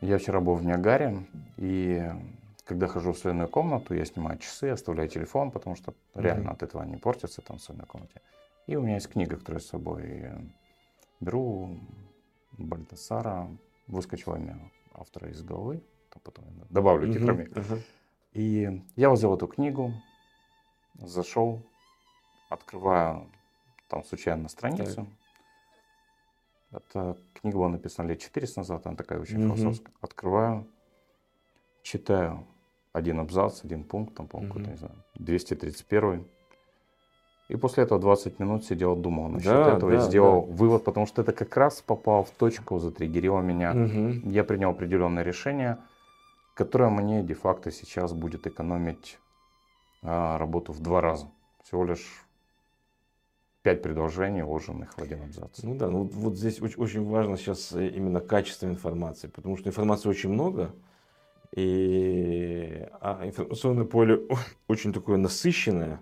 [0.00, 2.10] Я вчера был в Ниагаре, и
[2.64, 6.52] когда хожу в свою комнату, я снимаю часы, оставляю телефон, потому что реально mm-hmm.
[6.52, 8.20] от этого они портятся там в своей комнате.
[8.66, 10.30] И у меня есть книга, которую я с собой
[11.20, 11.78] беру,
[12.52, 13.48] Бальтасара,
[13.86, 14.58] выскочила имя
[14.94, 15.82] автора из головы,
[16.22, 17.44] потом я добавлю титрами.
[17.44, 17.82] Uh-huh.
[18.32, 19.92] И я взял эту книгу,
[20.94, 21.62] зашел,
[22.52, 23.28] открываю
[23.88, 25.06] там случайно страницу.
[26.70, 26.82] Так.
[26.88, 29.56] Эта книга была написана лет 400 назад, она такая очень угу.
[29.56, 29.94] философская.
[30.00, 30.66] Открываю,
[31.82, 32.46] читаю
[32.92, 34.60] один абзац, один пункт, там, по-моему, угу.
[34.70, 36.26] не знаю, 231.
[37.48, 40.52] И после этого 20 минут сидел, думал насчет да, этого да, и сделал да.
[40.54, 43.72] вывод, потому что это как раз попал в точку, затриггерило меня.
[43.72, 44.30] Угу.
[44.30, 45.76] Я принял определенное решение,
[46.54, 49.18] которое мне де-факто сейчас будет экономить
[50.02, 51.30] а, работу в два раза.
[51.62, 52.21] Всего лишь
[53.62, 55.62] пять предложений, уложенных в один абзац.
[55.62, 59.68] Ну да, ну вот здесь очень, очень важно сейчас э, именно качество информации, потому что
[59.68, 60.74] информации очень много,
[61.54, 64.20] и а информационное поле
[64.68, 66.00] очень такое насыщенное,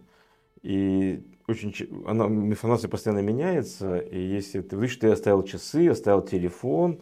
[0.63, 1.75] и очень,
[2.07, 7.01] она, информация постоянно меняется, и если ты видишь, ты оставил часы, оставил телефон,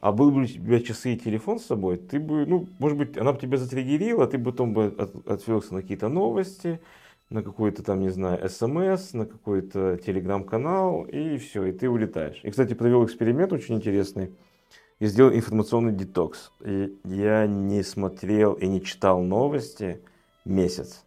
[0.00, 3.16] а был бы у тебя часы и телефон с собой, ты бы, ну, может быть,
[3.16, 6.80] она бы тебя затриггерила, ты бы потом бы от, отвлекся на какие-то новости,
[7.32, 12.40] на какой-то там, не знаю, смс, на какой-то телеграм-канал, и все, и ты улетаешь.
[12.42, 14.32] И, кстати, провел эксперимент очень интересный.
[14.98, 16.52] И сделал информационный детокс.
[16.64, 20.00] И я не смотрел и не читал новости
[20.44, 21.04] месяц.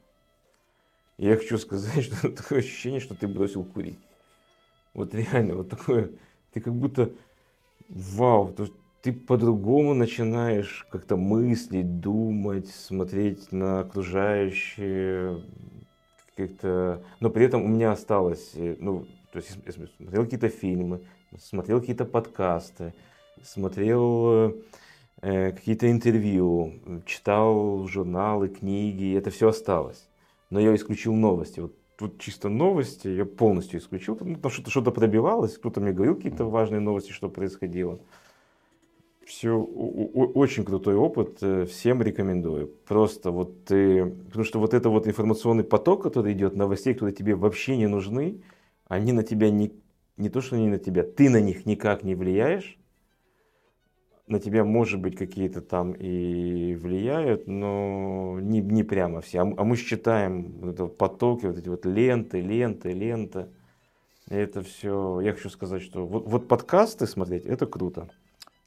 [1.18, 4.00] И я хочу сказать, что такое ощущение, что ты бросил курить.
[4.94, 6.12] Вот реально, вот такое,
[6.52, 7.12] ты как будто,
[7.90, 8.68] вау, то
[9.02, 15.44] ты по-другому начинаешь как-то мыслить, думать, смотреть на окружающее,
[16.36, 21.02] как-то, но при этом у меня осталось, э, ну, То есть я смотрел какие-то фильмы,
[21.40, 22.94] смотрел какие-то подкасты,
[23.44, 24.54] смотрел
[25.22, 26.74] э, какие-то интервью,
[27.06, 30.08] читал журналы, книги, это все осталось.
[30.50, 31.60] Но я исключил новости.
[31.60, 34.18] Вот тут чисто новости я полностью исключил.
[34.20, 38.00] Ну, там что-то, что-то пробивалось, кто-то мне говорил какие-то важные новости, что происходило.
[39.26, 42.68] Все очень крутой опыт, э, всем рекомендую.
[42.86, 47.36] Просто вот ты, потому что вот это вот информационный поток, который идет, новостей, которые тебе
[47.36, 48.44] вообще не нужны,
[48.88, 49.72] они на тебя не,
[50.18, 52.78] не то, что они на тебя, ты на них никак не влияешь,
[54.28, 59.40] на тебя, может быть, какие-то там и влияют, но не, не прямо все.
[59.40, 63.48] А, а мы считаем вот это потоки, вот эти вот ленты, ленты, ленты.
[64.30, 65.20] И это все.
[65.22, 68.10] Я хочу сказать, что вот, вот подкасты смотреть это круто.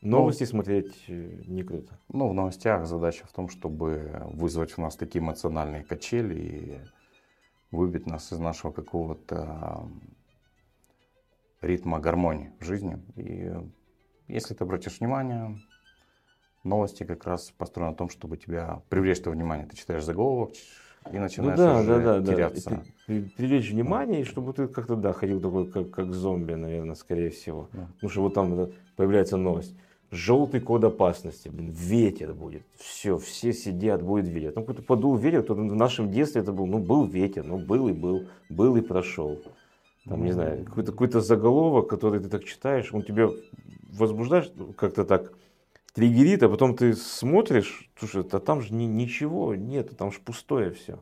[0.00, 1.98] Новости ну, смотреть э, не круто.
[2.08, 6.78] Ну, в новостях задача в том, чтобы вызвать у нас такие эмоциональные качели и
[7.72, 9.88] выбить нас из нашего какого-то
[11.60, 13.02] ритма гармонии в жизни.
[13.16, 13.52] И
[14.28, 15.58] если ты обратишь внимание,
[16.62, 19.66] новости как раз построены на том, чтобы тебя привлечь твое внимание.
[19.66, 20.52] Ты читаешь заголовок
[21.10, 22.70] и ну начинаешь ну, да, уже да, да, теряться.
[22.70, 23.14] Да.
[23.36, 27.68] Привлечь внимание, и чтобы ты как-то да, ходил такой, как, как зомби, наверное, скорее всего.
[27.72, 27.88] Да.
[27.94, 29.74] Потому что вот там появляется новость.
[30.10, 32.62] Желтый код опасности, блин, ветер будет.
[32.76, 34.52] Все, все сидят, будет ветер.
[34.52, 37.88] Там какой-то подул ветер, то в нашем детстве это был, ну, был ветер, ну, был
[37.88, 39.38] и был, был и прошел.
[40.06, 43.28] Там, не знаю, какой-то какой заголовок, который ты так читаешь, он тебе
[43.92, 45.32] возбуждаешь как-то так,
[45.92, 50.70] триггерит, а потом ты смотришь, слушай, а там же ни, ничего нет, там же пустое
[50.70, 51.00] все.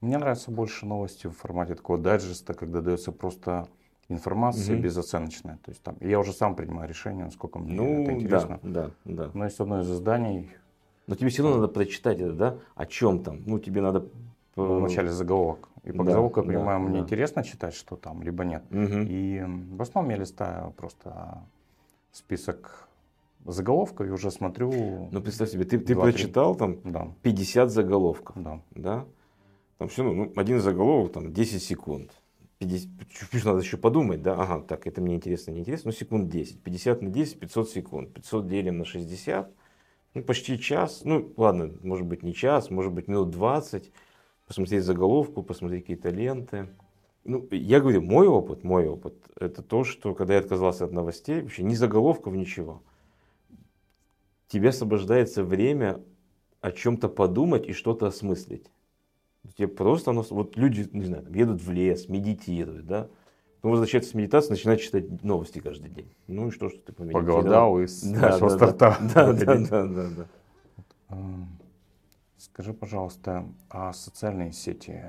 [0.00, 3.68] Мне нравятся больше новости в формате такого дайджеста, когда дается просто
[4.08, 4.84] информация угу.
[4.84, 5.58] безоценочная.
[5.64, 8.60] То есть там я уже сам принимаю решение, насколько мне ну, это интересно.
[8.62, 9.30] Да, да, да.
[9.34, 10.50] Но есть одно из изданий.
[11.06, 12.58] Но тебе все равно надо прочитать это, да?
[12.74, 13.42] О чем там?
[13.46, 14.06] Ну, тебе надо
[14.56, 15.68] в начале заголовок.
[15.84, 17.04] И по да, заголовку я понимаю, да, мне да.
[17.04, 18.62] интересно читать, что там, либо нет.
[18.70, 19.06] Угу.
[19.08, 19.42] И
[19.72, 21.42] в основном я листаю просто
[22.12, 22.88] список
[23.46, 25.08] заголовков и уже смотрю.
[25.10, 27.08] Ну, представь себе, ты, ты прочитал там да.
[27.22, 28.36] 50 заголовков.
[28.36, 28.60] Да.
[28.74, 29.04] да?
[29.78, 32.10] Там все, ну, один заголовок, там 10 секунд.
[32.58, 32.88] 50,
[33.32, 36.62] чуть надо еще подумать, да, ага, так, это мне интересно, не интересно, ну, секунд 10.
[36.62, 38.12] 50 на 10, 500 секунд.
[38.14, 39.52] 500 делим на 60,
[40.14, 41.02] ну, почти час.
[41.04, 43.92] Ну, ладно, может быть, не час, может быть, минут 20
[44.46, 46.68] посмотреть заголовку, посмотреть какие-то ленты.
[47.24, 51.42] Ну, я говорю, мой опыт, мой опыт, это то, что когда я отказался от новостей,
[51.42, 52.82] вообще ни заголовков, ничего.
[54.48, 56.02] Тебе освобождается время
[56.62, 58.70] о чем-то подумать и что-то осмыслить.
[59.56, 63.08] Тебе просто оно, вот люди, не знаю, едут в лес, медитируют, да,
[63.62, 66.12] ну, возвращается с медитации, начинает читать новости каждый день.
[66.28, 67.38] Ну и что, что ты помедитировал?
[67.38, 68.96] Поголодал из да, да, старта.
[69.14, 71.16] Да, да, да, да, да.
[72.36, 75.02] Скажи, пожалуйста, а социальные сети,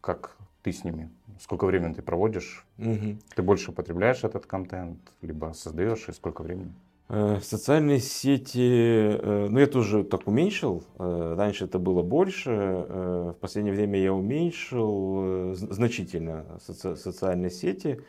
[0.00, 1.10] как ты с ними?
[1.38, 2.64] Сколько времени ты проводишь?
[2.78, 3.18] Угу.
[3.34, 6.72] Ты больше употребляешь этот контент, либо создаешь, и сколько времени?
[7.12, 10.84] Э, социальные сети, э, ну я тоже так уменьшил.
[10.96, 12.50] Э, раньше это было больше.
[12.50, 18.00] В последнее время я уменьшил значительно соци- социальные сети.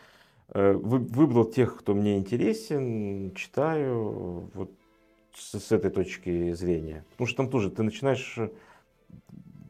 [0.54, 4.49] Выбрал тех, кто мне интересен, читаю.
[4.54, 4.70] Вот
[5.34, 7.04] с, с этой точки зрения.
[7.12, 8.38] Потому что там тоже ты начинаешь,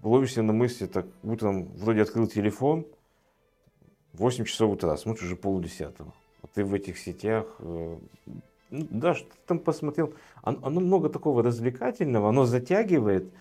[0.03, 2.85] ловишься на мысли, так утром вроде открыл телефон,
[4.13, 6.13] 8 часов утра, смотришь уже полдесятого.
[6.41, 7.61] А ты в этих сетях,
[8.71, 13.31] ну, да, что ты там посмотрел, оно, оно много такого развлекательного, оно затягивает,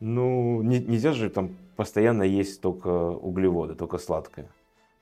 [0.00, 4.48] ну, не, нельзя же там постоянно есть только углеводы, только сладкое.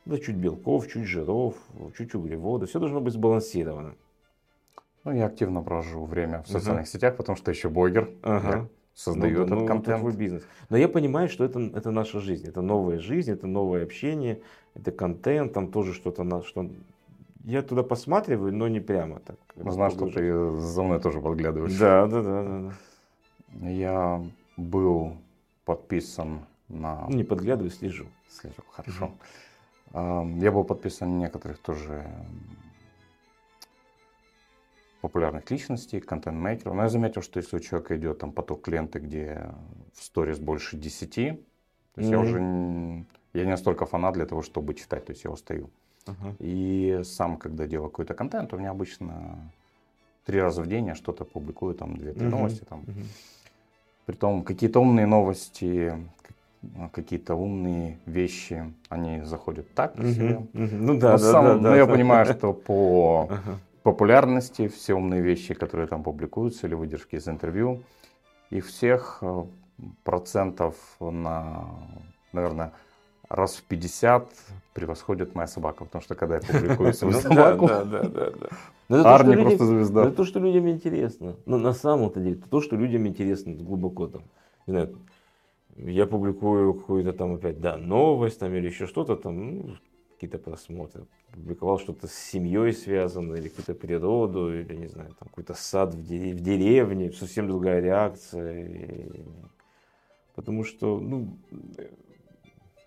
[0.05, 1.55] Да, чуть белков, чуть жиров,
[1.97, 3.95] чуть углеводов, все должно быть сбалансировано.
[5.05, 6.91] Ну, я активно провожу время в социальных угу.
[6.91, 8.11] сетях, потому что еще блогер.
[8.23, 8.49] Ага.
[8.49, 10.01] Я создаю ну, этот ну, контент.
[10.01, 10.43] Твой бизнес.
[10.69, 12.49] Но я понимаю, что это, это наша жизнь.
[12.49, 14.41] Это новая жизнь, это новое общение,
[14.75, 16.69] это контент, там тоже что-то что.
[17.47, 19.37] Я туда посматриваю, но не прямо так.
[19.55, 21.79] Ну, знаю, что ты за мной тоже подглядываешь.
[21.79, 22.73] Да, да, да, да.
[23.53, 23.69] да.
[23.69, 24.25] Я
[24.57, 25.17] был
[25.65, 27.07] подписан на...
[27.09, 28.07] Не подглядываю, слежу.
[28.29, 29.13] Слежу, хорошо.
[29.93, 30.41] Угу.
[30.41, 32.05] Я был подписан на некоторых тоже
[35.01, 36.75] популярных личностей, контент-мейкеров.
[36.75, 39.55] Но я заметил, что если у человека идет там поток ленты, где
[39.95, 42.13] в сторис больше 10, то есть mm-hmm.
[42.13, 45.71] я уже я не настолько фанат для того, чтобы читать, то есть я устаю.
[46.07, 46.35] Uh-huh.
[46.39, 49.51] И сам, когда делаю какой-то контент, у меня обычно
[50.25, 52.31] три раза в день я что-то публикую, там две-три uh-huh.
[52.31, 52.65] новости.
[52.69, 52.81] Там.
[52.81, 53.05] Uh-huh.
[54.07, 55.95] Притом какие-то умные новости,
[56.93, 60.13] какие-то умные вещи, они заходят так uh-huh.
[60.13, 60.47] себе.
[60.53, 60.75] Uh-huh.
[60.75, 61.71] Ну да, но да, сам, да, да.
[61.71, 67.15] Но я понимаю, что по uh-huh популярности, все умные вещи, которые там публикуются, или выдержки
[67.15, 67.85] из интервью,
[68.51, 69.45] их всех э,
[70.03, 71.69] процентов на,
[72.33, 72.73] наверное,
[73.29, 74.29] раз в 50
[74.75, 77.69] превосходит моя собака, потому что когда я публикую свою ну собаку,
[78.89, 80.03] Арни просто звезда.
[80.03, 81.37] Это то, что людям интересно.
[81.47, 84.23] Но на самом-то деле, то, что людям интересно глубоко там.
[84.67, 84.99] Не знаю,
[85.77, 89.77] я публикую какую-то там опять, да, новость там или еще что-то там, ну,
[90.15, 91.07] какие-то просмотры.
[91.33, 96.03] Публиковал что-то с семьей связано, или какую-то природу, или, не знаю, там какой-то сад в,
[96.03, 98.67] дерев- в деревне, совсем другая реакция.
[98.67, 99.25] И...
[100.35, 101.37] Потому что, ну,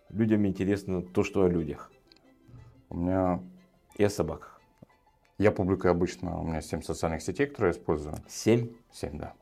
[0.09, 1.91] людям интересно то, что о людях.
[2.89, 3.41] У меня...
[3.97, 4.61] И о собаках.
[5.37, 8.15] Я публикую обычно, у меня 7 социальных сетей, которые я использую.
[8.27, 8.69] 7?
[8.91, 9.33] 7, да.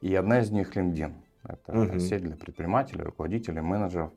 [0.00, 1.12] И одна из них LinkedIn.
[1.44, 1.98] Это угу.
[1.98, 4.12] сеть для предпринимателей, руководителей, менеджеров.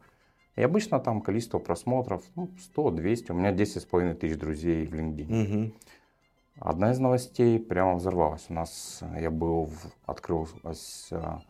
[0.56, 3.32] И обычно там количество просмотров ну, 100-200.
[3.32, 5.66] У меня 10,5 тысяч друзей в LinkedIn.
[5.66, 5.74] Угу.
[6.60, 8.46] Одна из новостей прямо взорвалась.
[8.50, 10.48] У нас я был, в, открыл
[11.12, 11.42] а,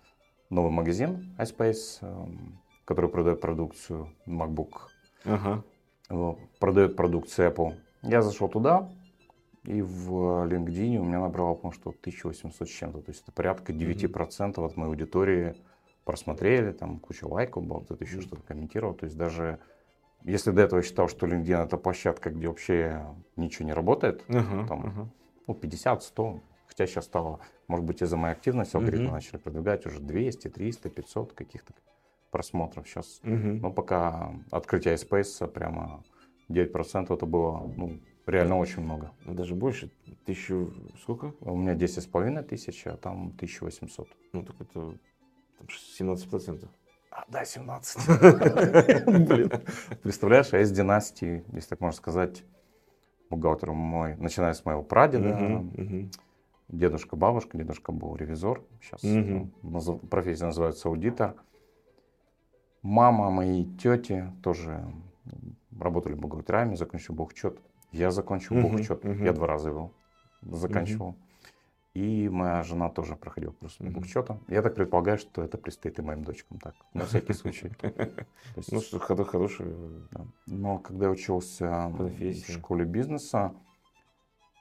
[0.50, 2.06] новый магазин iSpace,
[2.90, 4.72] который продает продукцию MacBook.
[5.24, 5.64] Ага.
[6.60, 7.76] Продает продукцию Apple.
[8.02, 8.90] Я зашел туда,
[9.64, 13.02] и в LinkedIn у меня набрало, по-моему, что 1800 с чем-то.
[13.02, 14.66] То есть это порядка 9% mm-hmm.
[14.66, 15.56] от моей аудитории
[16.04, 18.96] просмотрели, там куча лайков было, кто-то еще что-то комментировал.
[18.96, 19.60] То есть даже
[20.24, 24.68] если до этого я считал, что LinkedIn это площадка, где вообще ничего не работает, uh-huh,
[24.68, 25.08] там, uh-huh.
[25.46, 29.12] ну, 50, 100, хотя сейчас стало, может быть, из-за моей активности алгоритмы uh-huh.
[29.12, 31.74] начали продвигать уже 200, 300, 500 каких-то
[32.32, 33.22] просмотров сейчас.
[33.24, 33.60] Uh-huh.
[33.60, 36.04] Но пока открытие iSpace прямо
[36.50, 39.12] 9% это было, ну, реально очень много.
[39.26, 39.92] Даже больше?
[40.26, 41.34] Тысячу сколько?
[41.42, 44.08] У меня 10 с половиной тысяч, а там 1800.
[44.34, 44.98] Ну, так это
[45.98, 46.68] 17%.
[47.12, 48.08] А, да, 17.
[49.28, 49.52] Блин.
[50.04, 52.44] Представляешь, а из династии, если так можно сказать,
[53.30, 55.66] бухгалтером мой, начиная с моего прадеда,
[56.68, 61.36] дедушка, бабушка, дедушка был ревизор, сейчас uh профессия называется аудитор.
[62.82, 64.84] Мама моей тети тоже
[65.80, 67.60] работали бухгалтерами, закончил бухучет.
[67.92, 69.92] Я закончил uh бухучет, я два раза его
[70.42, 71.16] заканчивал.
[71.96, 73.90] И моя жена тоже проходила курс mm-hmm.
[73.90, 74.40] бухучета.
[74.48, 77.72] Я так предполагаю, что это предстоит и моим дочкам так, на всякий случай.
[78.72, 79.76] Ну, что хороший.
[80.46, 83.54] Но когда я учился в школе бизнеса,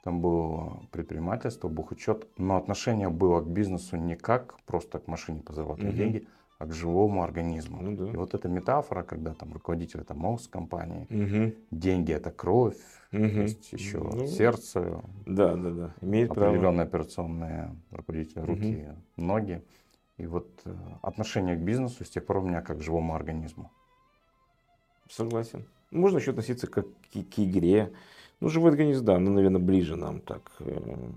[0.03, 5.53] там было предпринимательство, бухучет, но отношение было к бизнесу не как просто к машине по
[5.53, 6.27] зарабатывать деньги,
[6.59, 7.81] а к живому организму.
[7.81, 8.11] Ну, да.
[8.11, 11.55] И вот эта метафора, когда там руководитель это мозг компании, угу.
[11.71, 12.77] деньги это кровь,
[13.13, 13.23] угу.
[13.23, 15.93] есть еще ну, сердце, да, да, да.
[16.01, 17.03] Имеет определенные право.
[17.03, 19.25] операционные руководители, руки, угу.
[19.25, 19.63] ноги.
[20.17, 23.71] И вот э, отношение к бизнесу с тех пор у меня как к живому организму.
[25.09, 25.63] Согласен.
[25.91, 27.93] Можно еще относиться как к, к игре.
[28.41, 30.51] Ну, живой организм, да, ну, наверное, ближе нам так.
[30.59, 31.09] Э,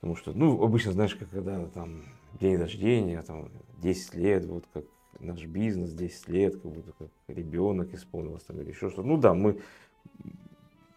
[0.00, 2.02] потому что, ну, обычно, знаешь, когда там
[2.38, 4.84] день рождения, там, 10 лет, вот как
[5.20, 9.08] наш бизнес, 10 лет, как будто как ребенок исполнился там или еще что-то.
[9.08, 9.60] Ну да, мы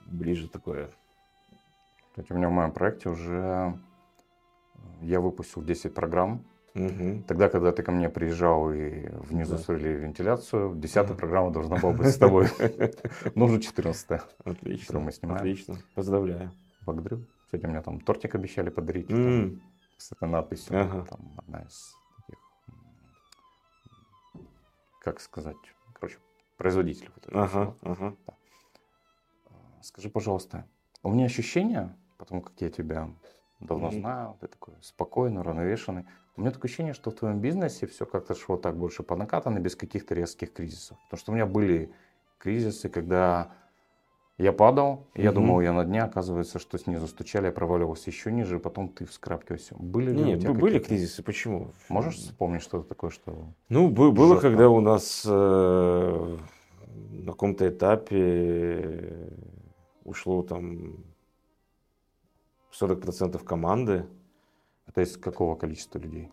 [0.06, 0.90] ближе такое.
[2.10, 3.74] Кстати, у меня в моем проекте уже э,
[5.02, 6.44] я выпустил 10 программ.
[6.76, 7.24] Угу.
[7.28, 9.58] Тогда, когда ты ко мне приезжал и внизу да.
[9.58, 11.20] свели вентиляцию, десятая угу.
[11.20, 12.48] программа должна была быть с тобой.
[13.36, 15.00] Ну, уже 14 Отлично.
[15.00, 15.40] мы снимаем.
[15.40, 15.78] Отлично.
[15.96, 16.52] Поздравляю.
[16.86, 17.26] Благодарю.
[17.46, 19.10] Кстати, у меня там тортик обещали подарить
[20.00, 20.82] с этой надписью.
[20.82, 21.06] Ага.
[21.06, 22.40] Там одна из таких,
[25.02, 25.58] как сказать,
[25.94, 26.18] короче,
[26.58, 27.12] производителей.
[27.16, 28.16] Вот ага, ага.
[28.26, 28.34] Да.
[29.82, 30.66] Скажи, пожалуйста,
[31.04, 33.10] у меня ощущение, потому как я тебя
[33.60, 34.00] давно mm-hmm.
[34.00, 36.06] знаю, ты такой спокойный, уравновешенный.
[36.36, 39.60] У меня такое ощущение, что в твоем бизнесе все как-то шло так больше по накатанной,
[39.60, 40.98] без каких-то резких кризисов.
[41.06, 41.94] Потому что у меня были
[42.38, 43.54] кризисы, когда
[44.40, 45.42] я падал, я угу.
[45.42, 49.06] думал, я на дне, оказывается, что снизу стучали, я проваливался еще ниже, и потом ты
[49.06, 49.76] вскрапкивался.
[49.78, 51.72] Были ли Нет, у тебя были кризисы, почему?
[51.90, 53.36] Можешь вспомнить что-то такое, что...
[53.68, 54.50] Ну, было, жестко?
[54.50, 56.38] когда у нас э,
[57.12, 59.30] на каком-то этапе
[60.06, 61.04] ушло там
[62.80, 64.06] 40% команды.
[64.88, 66.32] Это из какого количества людей?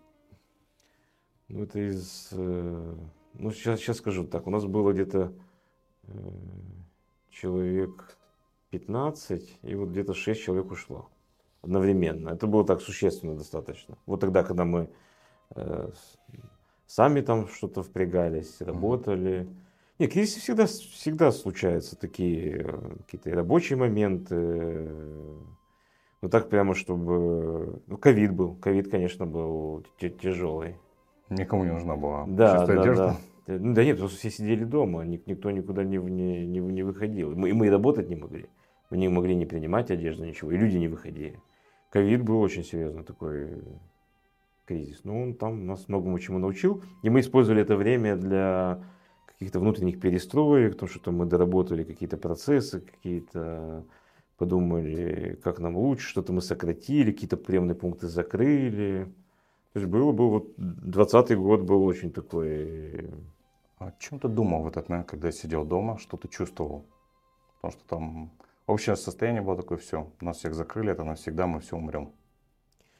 [1.48, 2.28] Ну, это из...
[2.32, 2.94] Э,
[3.34, 4.46] ну, сейчас, сейчас скажу так.
[4.46, 5.32] У нас было где-то...
[6.04, 6.12] Э,
[7.40, 8.16] человек
[8.70, 11.08] 15, и вот где-то 6 человек ушло
[11.62, 12.30] одновременно.
[12.30, 13.96] Это было так существенно достаточно.
[14.06, 14.88] Вот тогда, когда мы
[15.54, 15.90] э,
[16.86, 19.48] сами там что-то впрягались, работали.
[19.98, 24.88] Нет, кризисы всегда, всегда случаются такие э, какие-то рабочие моменты.
[26.22, 27.82] Ну так прямо, чтобы...
[27.86, 28.54] Ну, ковид был.
[28.56, 30.76] Ковид, конечно, был тяжелый.
[31.28, 33.06] Никому не нужна была да, да, одежда.
[33.08, 33.16] Да.
[33.46, 37.32] Ну да нет, просто все сидели дома, никто никуда не, не, не, выходил.
[37.32, 38.46] И мы и работать не могли.
[38.90, 41.40] Мы не могли не принимать одежду, ничего, и люди не выходили.
[41.90, 43.62] Ковид был очень серьезный такой
[44.66, 45.00] кризис.
[45.04, 46.82] Но он там нас многому чему научил.
[47.02, 48.82] И мы использовали это время для
[49.26, 53.84] каких-то внутренних перестроек, то, что мы доработали какие-то процессы, какие-то
[54.38, 59.06] подумали, как нам лучше, что-то мы сократили, какие-то приемные пункты закрыли.
[59.72, 63.10] То есть было бы вот 20 год был очень такой...
[63.78, 66.86] А о чем ты думал в этот момент, когда сидел дома, что ты чувствовал?
[67.56, 68.30] Потому что там
[68.66, 72.12] общее состояние было такое, все, нас всех закрыли, это навсегда, мы все умрем.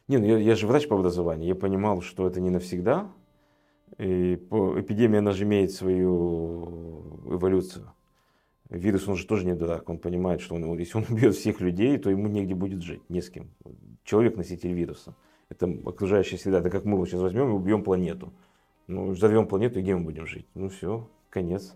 [0.09, 3.11] Не, ну я, я же врач по образованию, я понимал, что это не навсегда,
[3.99, 7.93] и по, эпидемия, она же имеет свою эволюцию.
[8.69, 11.97] Вирус, он же тоже не дурак, он понимает, что он, если он убьет всех людей,
[11.99, 13.51] то ему негде будет жить, не с кем.
[14.05, 15.15] Человек носитель вируса.
[15.49, 16.59] Это окружающая среда.
[16.59, 18.33] Это как мы сейчас возьмем и убьем планету.
[18.87, 20.47] Ну, взорвем планету, и где мы будем жить?
[20.55, 21.75] Ну все, конец.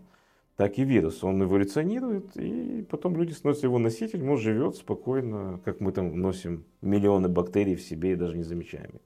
[0.56, 1.24] Так и вирус.
[1.24, 6.64] Он эволюционирует, и потом люди становятся его носителем, он живет спокойно, как мы там носим
[6.82, 9.00] миллионы бактерий в себе и даже не замечаем их.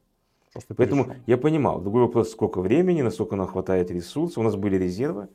[0.52, 1.22] Просто Поэтому перешел.
[1.26, 1.80] я понимал.
[1.80, 4.38] Другой вопрос, сколько времени, насколько нам хватает ресурсов.
[4.38, 5.28] У нас были резервы,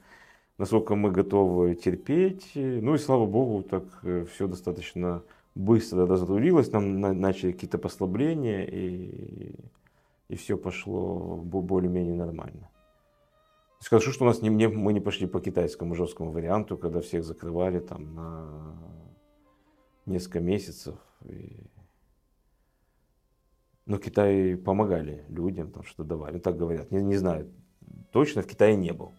[0.57, 2.51] насколько мы готовы терпеть.
[2.55, 5.24] Ну и слава богу, так э, все достаточно
[5.55, 6.72] быстро разрулилось.
[6.72, 9.55] Нам начали какие-то послабления, и,
[10.30, 12.69] и все пошло более-менее нормально.
[13.80, 17.23] Скажу, что у нас не, не, мы не пошли по китайскому жесткому варианту, когда всех
[17.23, 18.75] закрывали там на
[20.05, 20.95] несколько месяцев.
[21.25, 21.57] И
[23.89, 26.34] но в Китае помогали людям, там что давали.
[26.34, 26.91] Ну, так говорят.
[26.91, 27.49] Не, не знаю,
[28.11, 29.13] точно в Китае не был.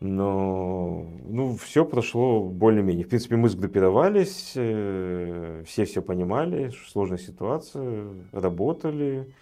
[0.00, 3.04] Но ну, все прошло более-менее.
[3.04, 9.32] В принципе, мы сгруппировались, э, все все понимали, сложная ситуация, работали.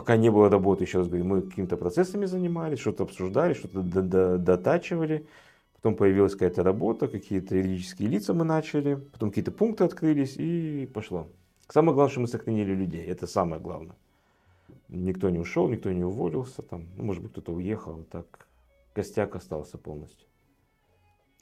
[0.00, 3.82] Пока не было работы, еще раз говорю, мы какими-то процессами занимались, что-то обсуждали, что-то
[4.38, 5.26] дотачивали.
[5.74, 11.28] Потом появилась какая-то работа, какие-то юридические лица мы начали, потом какие-то пункты открылись и пошло.
[11.68, 13.04] Самое главное, что мы сохранили людей.
[13.04, 13.94] Это самое главное.
[14.88, 16.62] Никто не ушел, никто не уволился.
[16.62, 18.02] Там, ну, может быть, кто-то уехал.
[18.10, 18.46] Так
[18.94, 20.26] костяк остался полностью.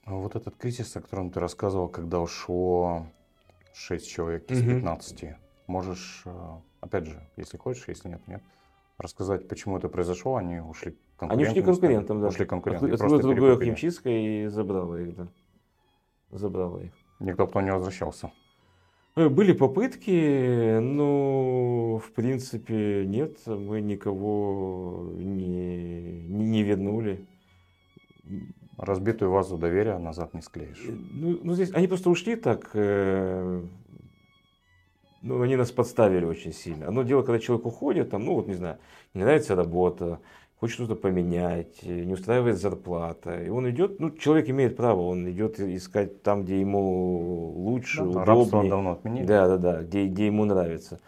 [0.03, 3.07] А вот этот кризис, о котором ты рассказывал, когда ушло
[3.73, 5.33] 6 человек из 15, угу.
[5.69, 8.43] можешь, э, опять же, если хочешь, если нет, нет,
[8.99, 10.37] рассказать, почему это произошло?
[10.37, 11.39] Они ушли конкурентам?
[11.39, 12.29] Они ушли конкурентам, да.
[12.29, 12.93] Ушли конкурентам.
[12.93, 15.29] Открылось другое химчистка и забрала их, да.
[16.31, 16.93] Забрала их.
[17.21, 18.31] Никто потом не возвращался.
[19.19, 27.27] Э, были попытки, но в принципе нет, мы никого не, не, вернули.
[28.77, 30.85] Разбитую вазу доверия назад не склеишь.
[30.87, 33.65] Ну, ну здесь они просто ушли так, э,
[35.23, 36.87] ну, они нас подставили очень сильно.
[36.87, 38.79] Одно дело, когда человек уходит, там, ну, вот, не знаю,
[39.15, 40.21] не нравится работа,
[40.61, 43.43] хочет что-то поменять, не устраивает зарплата.
[43.43, 48.23] И он идет, ну, человек имеет право, он идет искать там, где ему лучше, да,
[48.35, 48.71] удобнее.
[48.71, 49.27] давно отменили.
[49.27, 51.01] Да, да, да, где, где ему нравится.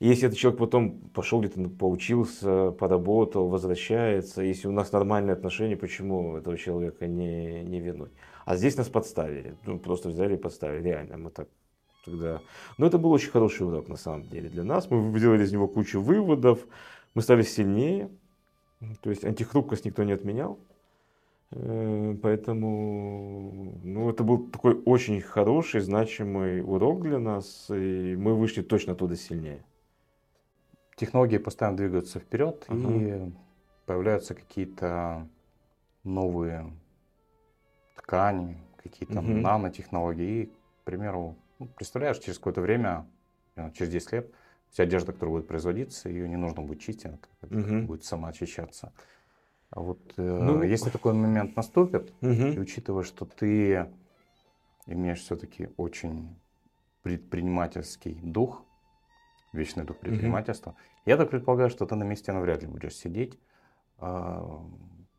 [0.00, 5.76] И если этот человек потом пошел где-то поучился, поработал, возвращается, если у нас нормальные отношения,
[5.76, 8.10] почему этого человека не, не вернуть?
[8.44, 11.48] А здесь нас подставили, ну, просто взяли и подставили, реально, мы так
[12.04, 12.40] тогда...
[12.78, 15.68] Но это был очень хороший урок на самом деле для нас, мы сделали из него
[15.68, 16.60] кучу выводов,
[17.14, 18.10] мы стали сильнее,
[19.00, 20.58] то есть антихрупкость никто не отменял.
[21.52, 28.62] Э, поэтому ну, это был такой очень хороший, значимый урок для нас, и мы вышли
[28.62, 29.64] точно оттуда сильнее.
[30.96, 33.28] Технологии постоянно двигаются вперед, uh-huh.
[33.28, 33.32] и
[33.86, 35.28] появляются какие-то
[36.04, 36.70] новые
[37.96, 39.40] ткани, какие-то uh-huh.
[39.40, 40.42] нанотехнологии.
[40.42, 41.36] И, к примеру,
[41.68, 43.06] представляешь, через какое-то время,
[43.74, 44.34] через 10 лет,
[44.70, 47.86] вся одежда, которая будет производиться, ее не нужно будет чистить, она угу.
[47.86, 48.92] будет сама очищаться.
[49.70, 52.30] А вот э, ну, если такой момент наступит, угу.
[52.30, 53.88] и учитывая, что ты
[54.86, 56.36] имеешь все-таки очень
[57.02, 58.64] предпринимательский дух,
[59.52, 60.78] вечный дух предпринимательства, угу.
[61.06, 63.38] я так предполагаю, что ты на месте навряд ли будешь сидеть.
[63.98, 64.62] А,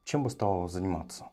[0.04, 1.30] чем бы стал заниматься?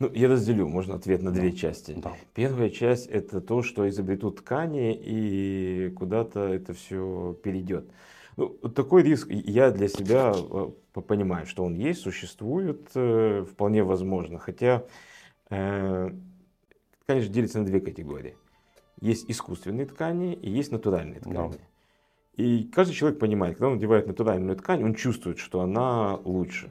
[0.00, 1.40] Ну, я разделю, можно ответ на да.
[1.40, 1.94] две части.
[1.96, 2.14] Да.
[2.32, 7.90] Первая часть это то, что изобретут ткани и куда-то это все перейдет.
[8.36, 10.70] Ну, такой риск я для себя э,
[11.00, 14.38] понимаю, что он есть, существует, э, вполне возможно.
[14.38, 14.84] Хотя,
[15.50, 16.10] э,
[17.04, 18.36] конечно, делится на две категории.
[19.00, 21.34] Есть искусственные ткани и есть натуральные ткани.
[21.34, 21.58] Да.
[22.36, 26.70] И каждый человек понимает, когда он надевает натуральную ткань, он чувствует, что она лучше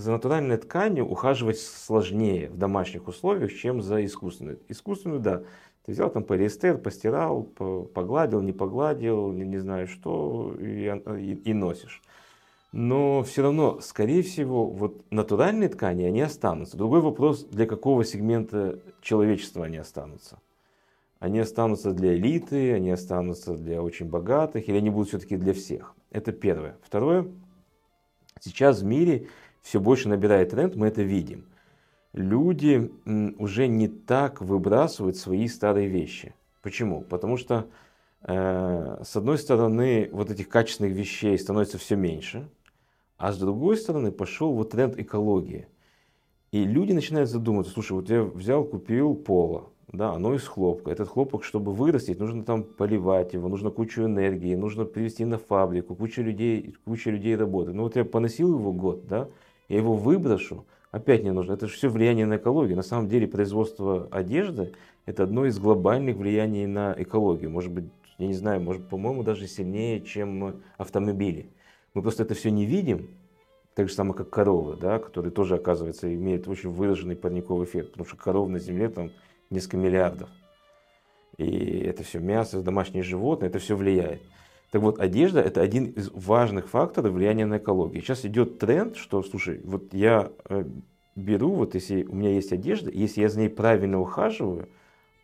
[0.00, 4.58] за натуральной тканью ухаживать сложнее в домашних условиях, чем за искусственную.
[4.68, 5.42] Искусственную, да,
[5.84, 10.86] ты взял там полиэстер, постирал, погладил, не погладил, не, не знаю что, и,
[11.18, 12.02] и, и носишь.
[12.72, 16.76] Но все равно, скорее всего, вот натуральные ткани, они останутся.
[16.76, 20.38] Другой вопрос, для какого сегмента человечества они останутся.
[21.18, 25.94] Они останутся для элиты, они останутся для очень богатых, или они будут все-таки для всех.
[26.10, 26.76] Это первое.
[26.82, 27.26] Второе,
[28.40, 29.28] сейчас в мире
[29.62, 31.44] все больше набирает тренд, мы это видим.
[32.12, 32.90] Люди
[33.38, 36.34] уже не так выбрасывают свои старые вещи.
[36.62, 37.02] Почему?
[37.02, 37.68] Потому что,
[38.22, 42.48] э, с одной стороны, вот этих качественных вещей становится все меньше,
[43.16, 45.68] а с другой стороны пошел вот тренд экологии.
[46.52, 50.90] И люди начинают задумываться, слушай, вот я взял, купил поло, да, оно из хлопка.
[50.90, 55.94] Этот хлопок, чтобы вырастить, нужно там поливать его, нужно кучу энергии, нужно привезти на фабрику,
[55.94, 57.76] куча людей, куча людей работает.
[57.76, 59.28] Ну вот я поносил его год, да,
[59.70, 61.52] я его выброшу, опять не нужно.
[61.52, 62.76] Это же все влияние на экологию.
[62.76, 64.72] На самом деле производство одежды–
[65.06, 67.50] это одно из глобальных влияний на экологию.
[67.50, 67.84] Может быть,
[68.18, 71.50] я не знаю, может, по-моему, даже сильнее, чем автомобили.
[71.94, 73.10] Мы просто это все не видим,
[73.74, 78.08] так же самое, как коровы, да, которые тоже, оказывается, имеют очень выраженный парниковый эффект, потому
[78.08, 79.12] что коров на Земле там
[79.50, 80.28] несколько миллиардов.
[81.38, 84.20] И это все мясо, домашние животные, это все влияет.
[84.70, 88.02] Так вот, одежда– это один из важных факторов влияния на экологию.
[88.02, 90.64] Сейчас идет тренд, что, слушай, вот я э,
[91.16, 94.68] беру, вот если у меня есть одежда, если я за ней правильно ухаживаю,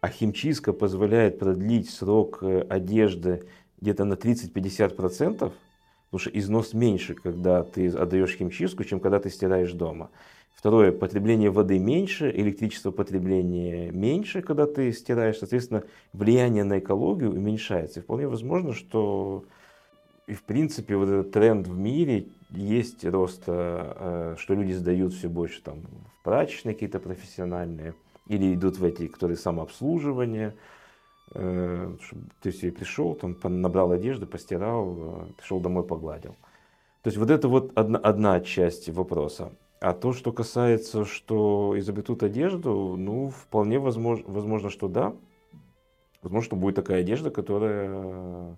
[0.01, 3.45] а химчистка позволяет продлить срок э, одежды
[3.81, 4.91] где-то на 30-50%,
[5.37, 5.53] потому
[6.19, 10.11] что износ меньше, когда ты отдаешь химчистку, чем когда ты стираешь дома.
[10.57, 15.37] Второе, потребление воды меньше, электричество потребление меньше, когда ты стираешь.
[15.37, 15.85] Соответственно,
[16.15, 18.01] влияние на экологию уменьшается.
[18.01, 19.45] И вполне возможно, что
[20.27, 25.29] и в принципе вот этот тренд в мире есть рост, э, что люди сдают все
[25.29, 27.95] больше там в прачечные какие-то профессиональные,
[28.27, 30.55] или идут в эти, которые самообслуживание.
[31.35, 31.95] Э,
[32.41, 36.35] ты себе пришел, там набрал одежды, постирал, э, пришел домой, погладил.
[37.03, 39.53] То есть вот это вот одна, одна часть вопроса.
[39.81, 45.15] А то, что касается, что изобретут одежду, ну, вполне возможно, возможно, что да.
[46.23, 48.57] Возможно, что будет такая одежда, которая...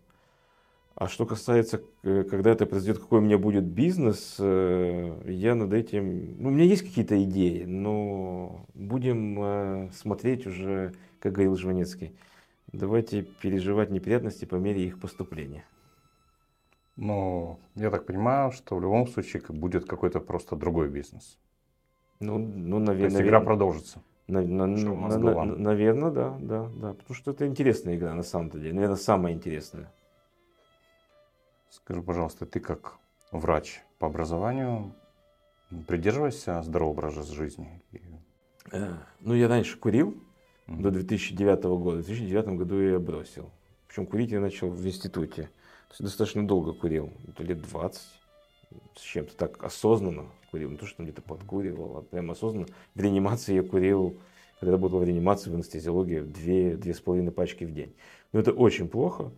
[0.94, 5.72] А что касается, э, когда это произойдет, какой у меня будет бизнес, э, я над
[5.72, 6.42] этим...
[6.42, 12.16] Ну, у меня есть какие-то идеи, но будем э, смотреть уже, как говорил Жванецкий,
[12.72, 15.64] давайте переживать неприятности по мере их поступления.
[16.98, 21.38] Но я так понимаю, что в любом случае будет какой-то просто другой бизнес.
[22.18, 23.10] Ну, ну наверное.
[23.10, 24.02] То есть игра продолжится.
[24.26, 26.94] На, на, на, на, наверное, да, да, да.
[26.94, 28.72] Потому что это интересная игра на самом деле.
[28.72, 29.92] Наверное, самая интересная.
[31.70, 32.98] Скажи, пожалуйста, ты как
[33.30, 34.92] врач по образованию
[35.86, 37.80] придерживаешься здорового образа жизни?
[38.72, 40.20] Э, ну, я раньше курил
[40.66, 40.82] mm-hmm.
[40.82, 42.02] до 2009 года.
[42.02, 43.50] В 2009 году я бросил.
[43.86, 45.48] Причем курить я начал в институте.
[45.88, 48.02] То есть достаточно долго курил, лет 20
[48.96, 50.70] с чем-то так осознанно курил.
[50.70, 52.66] Не то, что где-то подкуривал, а прям осознанно.
[52.94, 54.18] В реанимации я курил,
[54.60, 57.94] когда работал в реанимации в анестезиологии, две, две с половиной пачки в день.
[58.32, 59.30] Но это очень плохо.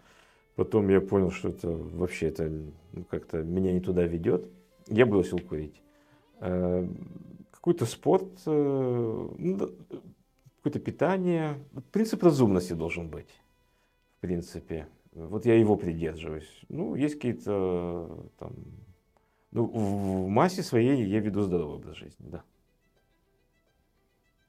[0.56, 2.50] Потом я понял, что это вообще это
[2.92, 4.46] ну, как-то меня не туда ведет.
[4.88, 5.80] Я бросил курить.
[6.40, 6.86] Э,
[7.50, 9.70] какой-то спорт, э, ну,
[10.56, 11.58] какое-то питание.
[11.92, 13.28] Принцип разумности должен быть,
[14.18, 14.88] в принципе.
[15.12, 16.64] Вот я его придерживаюсь.
[16.68, 18.54] Ну, есть какие-то там...
[19.50, 22.44] Ну, в массе своей я веду здоровый образ жизни, да.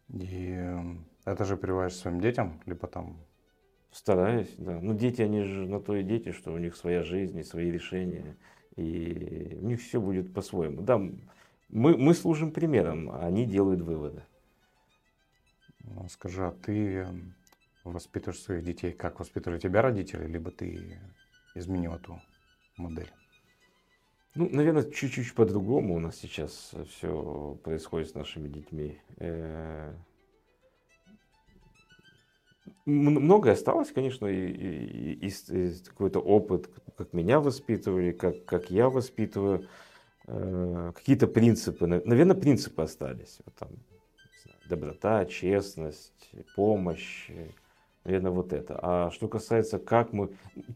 [0.09, 3.17] И эм, это же прививаешь своим детям, либо там...
[3.91, 4.79] Стараюсь, да.
[4.79, 7.69] Ну, дети, они же на то и дети, что у них своя жизнь и свои
[7.69, 8.37] решения.
[8.77, 10.81] И у них все будет по-своему.
[10.81, 14.23] Да, мы, мы служим примером, а они делают выводы.
[15.83, 17.35] Ну, скажи, а ты эм,
[17.83, 20.99] воспитываешь своих детей, как воспитывали тебя родители, либо ты
[21.55, 22.21] изменил эту
[22.77, 23.11] модель?
[24.33, 28.97] Ну, наверное, чуть-чуть по-другому у нас сейчас все происходит с нашими детьми.
[29.17, 29.93] Э,
[32.85, 35.29] многое осталось, конечно, и,
[35.89, 39.67] какой-то опыт, как меня воспитывали, как, как я воспитываю.
[40.27, 43.39] Э, какие-то принципы, наверное, принципы остались.
[43.45, 43.69] Вот там,
[44.69, 47.29] доброта, честность, помощь,
[48.03, 48.79] Наверное, вот это.
[48.81, 50.35] А что касается, как мы...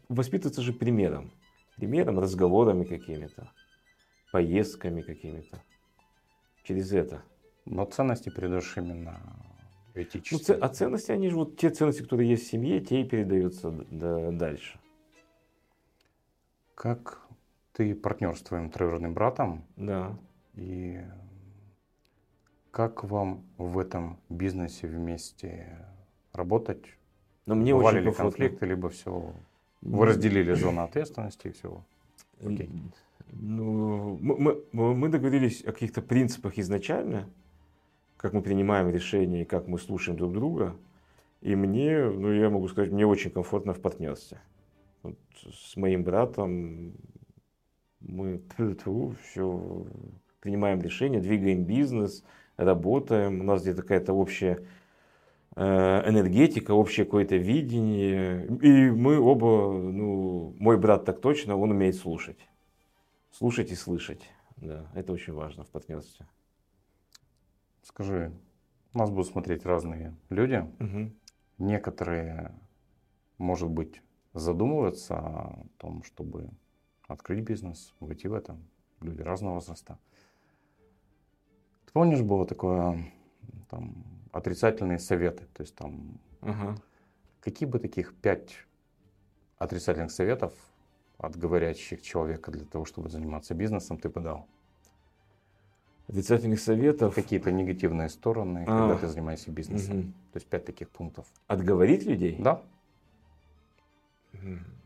[0.09, 1.31] Воспитываться же примером.
[1.75, 3.51] Примером, разговорами какими-то,
[4.31, 5.61] поездками какими-то.
[6.63, 7.23] Через это.
[7.65, 9.19] Но ценности передаешь именно
[9.93, 10.57] этические.
[10.57, 13.71] Ну, а ценности, они же вот те ценности, которые есть в семье, те и передаются
[13.71, 14.79] дальше.
[16.75, 17.21] Как
[17.73, 19.65] ты партнер с твоим троюродным братом?
[19.75, 20.17] Да.
[20.53, 21.01] И
[22.71, 25.85] как вам в этом бизнесе вместе
[26.33, 26.85] работать?
[27.45, 29.33] Но мне Бывали очень ли конфликты, либо все
[29.81, 31.83] вы разделили зону ответственности и все?
[32.43, 32.69] Окей.
[33.31, 37.29] Ну, мы, мы, мы договорились о каких-то принципах изначально,
[38.17, 40.75] как мы принимаем решения и как мы слушаем друг друга.
[41.41, 44.39] И мне, ну я могу сказать, мне очень комфортно в партнерстве.
[45.03, 45.17] Вот
[45.51, 46.93] с моим братом
[47.99, 48.41] мы
[49.23, 49.85] все
[50.39, 52.23] принимаем решения, двигаем бизнес,
[52.57, 54.65] работаем, у нас где-то какая-то общая
[55.55, 58.45] энергетика, общее какое-то видение.
[58.61, 62.39] И мы оба, ну, мой брат так точно, он умеет слушать.
[63.31, 64.29] Слушать и слышать.
[64.57, 66.25] Да, это очень важно в партнерстве.
[67.83, 68.31] Скажи,
[68.93, 70.65] нас будут смотреть разные люди.
[70.79, 71.11] Угу.
[71.57, 72.51] Некоторые,
[73.37, 74.01] может быть,
[74.33, 76.49] задумываются о том, чтобы
[77.07, 78.57] открыть бизнес, войти в это.
[79.01, 79.99] Люди разного возраста.
[81.85, 83.11] Ты помнишь, было такое
[83.69, 85.45] там, отрицательные советы?
[85.53, 86.75] То есть там угу.
[87.41, 88.55] какие бы таких пять
[89.57, 90.53] отрицательных советов
[91.17, 94.47] от говорящих человека для того, чтобы заниматься бизнесом, ты бы дал?
[96.07, 97.15] отрицательных советов.
[97.15, 98.89] Какие-то негативные стороны, а.
[98.89, 99.99] когда ты занимаешься бизнесом.
[99.99, 100.07] Угу.
[100.33, 101.25] То есть пять таких пунктов.
[101.47, 102.37] Отговорить людей?
[102.39, 102.61] Да.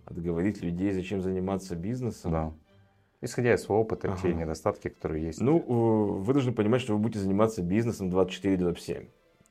[0.05, 2.31] Отговорить людей, зачем заниматься бизнесом?
[2.31, 2.53] Да.
[3.21, 4.21] Исходя из своего опыта, ага.
[4.21, 5.41] те недостатки, которые есть.
[5.41, 9.05] Ну, вы должны понимать, что вы будете заниматься бизнесом 24 дробь 7.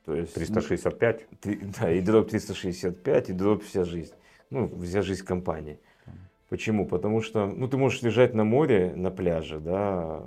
[0.09, 1.27] То есть 365.
[1.31, 4.13] Ну, 3, да, и дробь 365, и дробь вся жизнь.
[4.49, 5.79] Ну, вся жизнь компании.
[6.49, 6.87] Почему?
[6.87, 10.23] Потому что ну, ты можешь лежать на море, на пляже, да,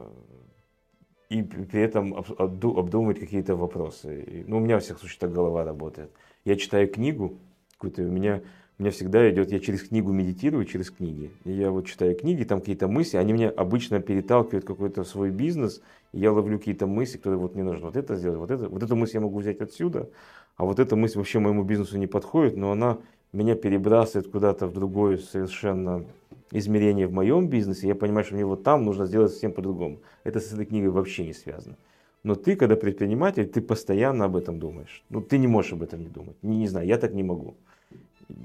[1.28, 4.44] и при этом обдумывать какие-то вопросы.
[4.46, 6.10] Ну, у меня, во всяком случае, так голова работает.
[6.44, 7.38] Я читаю книгу,
[7.72, 8.42] какую-то у меня,
[8.82, 11.30] меня всегда идет, я через книгу медитирую, через книги.
[11.44, 15.80] И я вот читаю книги, там какие-то мысли, они мне обычно переталкивают какой-то свой бизнес,
[16.12, 18.82] и я ловлю какие-то мысли, которые вот мне нужно вот это сделать, вот это, вот
[18.82, 20.08] эту мысль я могу взять отсюда,
[20.56, 22.98] а вот эта мысль вообще моему бизнесу не подходит, но она
[23.32, 26.04] меня перебрасывает куда-то в другое совершенно
[26.50, 30.00] измерение в моем бизнесе, я понимаю, что мне вот там нужно сделать совсем по-другому.
[30.24, 31.76] Это с этой книгой вообще не связано.
[32.24, 35.02] Но ты, когда предприниматель, ты постоянно об этом думаешь.
[35.08, 36.36] Ну, ты не можешь об этом не думать.
[36.42, 37.54] Не, не знаю, я так не могу.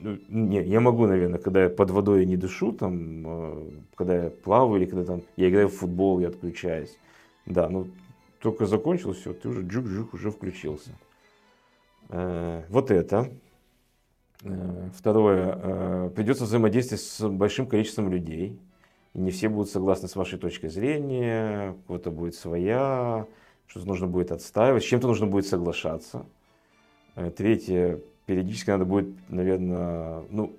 [0.01, 4.29] Ну, не, я могу, наверное, когда я под водой не дышу, там, э, когда я
[4.29, 6.97] плаваю или когда там я играю в футбол, я отключаюсь.
[7.45, 7.87] Да, ну
[8.41, 10.91] только закончилось все, ты уже джук-джук уже включился.
[12.09, 13.29] Э, вот это.
[14.43, 18.59] Э, второе, придется взаимодействовать с большим количеством людей.
[19.13, 23.25] Не все будут согласны с вашей точкой зрения, у кого-то будет своя,
[23.65, 26.25] что-то нужно будет отстаивать, с чем-то нужно будет соглашаться.
[27.35, 30.53] Третье, периодически надо будет, наверное, ну,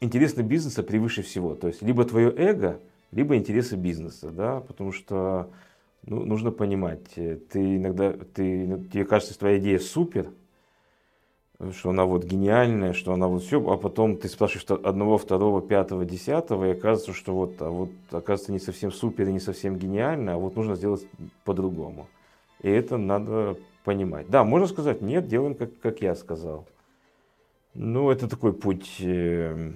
[0.00, 1.54] интересы бизнеса превыше всего.
[1.54, 2.78] То есть либо твое эго,
[3.12, 5.48] либо интересы бизнеса, да, потому что
[6.02, 10.30] ну, нужно понимать, ты иногда, ты, тебе кажется, что твоя идея супер,
[11.72, 16.04] что она вот гениальная, что она вот все, а потом ты спрашиваешь одного, второго, пятого,
[16.04, 20.34] десятого, и оказывается, что вот, а вот оказывается не совсем супер и не совсем гениально,
[20.34, 21.06] а вот нужно сделать
[21.44, 22.08] по-другому.
[22.62, 24.28] И это надо понимать.
[24.28, 26.66] Да, можно сказать, нет, делаем как, как я сказал.
[27.78, 28.96] Ну, это такой путь.
[29.00, 29.72] Э,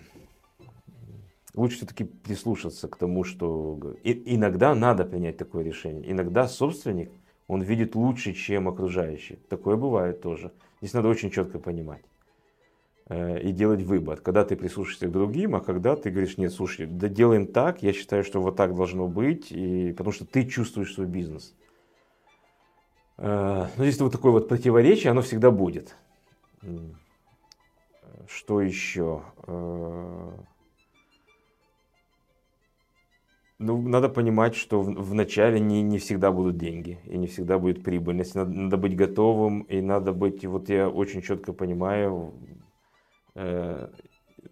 [1.54, 6.10] лучше все-таки прислушаться к тому, что и, иногда надо принять такое решение.
[6.10, 7.10] Иногда собственник,
[7.46, 9.36] он видит лучше, чем окружающий.
[9.50, 10.50] Такое бывает тоже.
[10.80, 12.02] Здесь надо очень четко понимать
[13.10, 16.86] э, и делать выбор, когда ты прислушаешься к другим, а когда ты говоришь, нет, слушай,
[16.86, 20.94] да делаем так, я считаю, что вот так должно быть, и, потому что ты чувствуешь
[20.94, 21.54] свой бизнес.
[23.18, 25.94] Э, но здесь вот такое вот противоречие, оно всегда будет.
[28.30, 29.24] Что еще?
[29.46, 30.30] Э,
[33.62, 37.84] Ну, надо понимать, что в, начале не, не всегда будут деньги, и не всегда будет
[37.84, 38.34] прибыльность.
[38.34, 42.32] Надо, надо быть готовым, и надо быть, вот я очень четко понимаю,
[43.34, 43.90] э,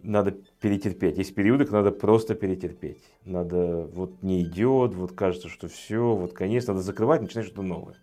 [0.03, 1.17] надо перетерпеть.
[1.17, 3.03] Есть периоды, когда надо просто перетерпеть.
[3.25, 7.95] Надо, вот не идет, вот кажется, что все, вот конец, надо закрывать, начинать что-то новое.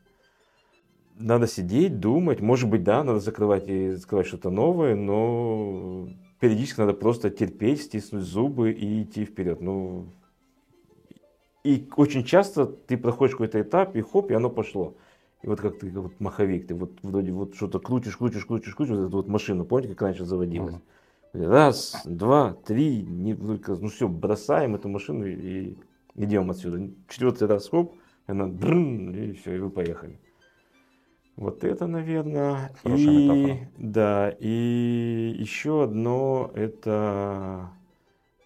[1.19, 6.09] Надо сидеть, думать, может быть, да, надо закрывать и закрывать что-то новое, но
[6.41, 9.63] периодически надо просто терпеть, стиснуть зубы и идти вперед.
[9.63, 10.09] Ну,
[11.65, 14.95] и очень часто ты проходишь какой-то этап, и хоп, и оно пошло.
[15.43, 18.97] И вот как ты, вот маховик, ты вот вроде вот что-то крутишь, крутишь, крутишь, крутишь,
[18.97, 20.75] вот эту вот машину, помните, как раньше заводилась?
[20.75, 21.49] Uh-huh.
[21.49, 25.77] Раз, два, три, не ну все, бросаем эту машину и
[26.15, 26.91] идем отсюда.
[27.09, 27.95] Четвертый раз, хоп,
[28.27, 30.19] она дрын, и все, и вы поехали.
[31.37, 32.73] Вот это, наверное.
[32.83, 33.71] Хорошая и, метафора.
[33.77, 37.71] Да, и еще одно, это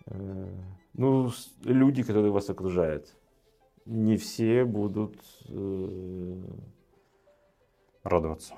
[0.07, 0.49] э,
[0.95, 1.31] ну,
[1.65, 3.15] люди, которые вас окружают.
[3.87, 5.17] Не все будут
[5.49, 6.43] э,
[8.03, 8.55] радоваться.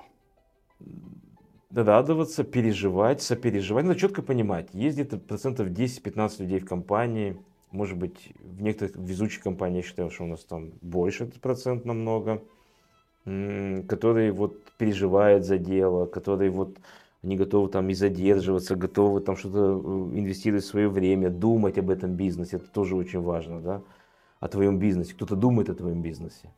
[1.69, 3.85] Радоваться, переживать, сопереживать.
[3.85, 7.37] Надо четко понимать, есть где-то процентов 10-15 людей в компании,
[7.71, 11.85] может быть, в некоторых везучих компаниях, я считаю, что у нас там больше этот процент
[11.85, 12.43] намного,
[13.25, 16.77] которые вот переживают за дело, которые вот
[17.23, 21.89] они готовы там и задерживаться, готовы там что-то э, инвестировать в свое время, думать об
[21.89, 23.81] этом бизнесе, это тоже очень важно, да,
[24.41, 26.51] о твоем бизнесе, кто-то думает о твоем бизнесе.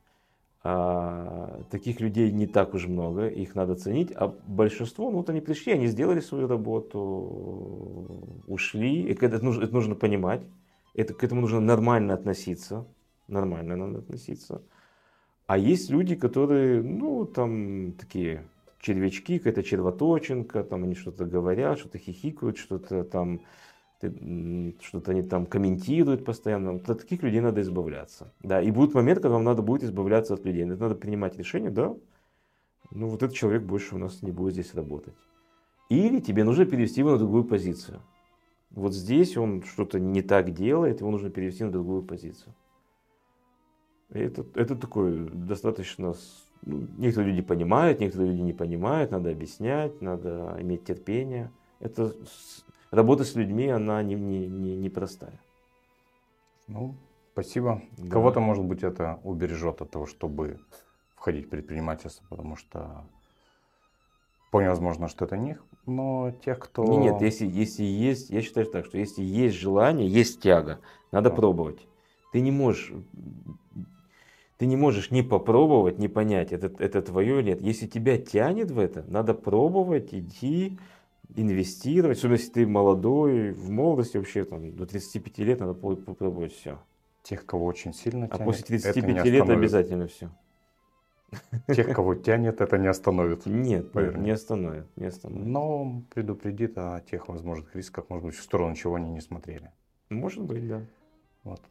[0.64, 5.40] А, таких людей не так уж много, их надо ценить, а большинство, ну вот они
[5.40, 10.42] пришли, они сделали свою работу, ушли, и это нужно, это нужно понимать,
[10.96, 12.88] это, к этому нужно нормально относиться,
[13.28, 14.64] нормально надо относиться.
[15.48, 18.48] А есть люди, которые, ну, там, такие
[18.80, 23.42] червячки, какая-то червоточинка, там они что-то говорят, что-то хихикают, что-то там
[24.82, 26.76] что-то они там комментируют постоянно.
[26.76, 28.32] От таких людей надо избавляться.
[28.44, 30.64] Да, и будет момент, когда вам надо будет избавляться от людей.
[30.64, 31.96] Это надо принимать решение, да,
[32.92, 35.14] ну вот этот человек больше у нас не будет здесь работать.
[35.90, 38.02] Или тебе нужно перевести его на другую позицию.
[38.72, 42.54] Вот здесь он что-то не так делает, его нужно перевести на другую позицию.
[44.12, 46.14] Это, это такое достаточно...
[46.62, 51.52] Ну, некоторые люди понимают, некоторые люди не понимают, надо объяснять, надо иметь терпение.
[51.80, 52.14] Это
[52.92, 55.40] работа с людьми, она не, не, не, не простая.
[56.68, 56.96] Ну,
[57.34, 57.82] спасибо.
[57.98, 58.10] Да.
[58.10, 60.60] Кого-то, может быть, это убережет от того, чтобы
[61.16, 63.06] входить в предпринимательство, потому что
[64.48, 66.84] вполне возможно, что это них, но тех, кто...
[66.86, 70.80] Нет, нет если, если есть, я считаю так, что если есть желание, есть тяга,
[71.12, 71.36] надо да.
[71.36, 71.86] пробовать.
[72.32, 72.92] Ты не можешь
[74.58, 77.62] ты не можешь не попробовать, не понять, это, это твое или нет.
[77.62, 80.78] Если тебя тянет в это, надо пробовать, идти,
[81.36, 86.80] инвестировать, особенно если ты молодой, в молодости вообще там, до 35 лет надо попробовать все.
[87.24, 90.30] Тех, кого очень сильно тянет, А после 35 лет обязательно все.
[91.68, 93.46] Тех, кого тянет, это не остановит.
[93.46, 95.46] Нет, нет, не остановит, не остановит.
[95.46, 99.72] Но предупредит о тех возможных рисках, может быть, в сторону чего они не смотрели.
[100.10, 100.86] Может быть, да.
[101.44, 101.62] Вот.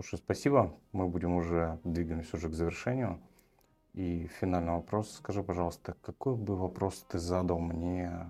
[0.00, 0.74] Слушай, спасибо.
[0.92, 3.20] Мы будем уже, двигаемся уже к завершению.
[3.92, 5.12] И финальный вопрос.
[5.12, 8.26] Скажи, пожалуйста, какой бы вопрос ты задал мне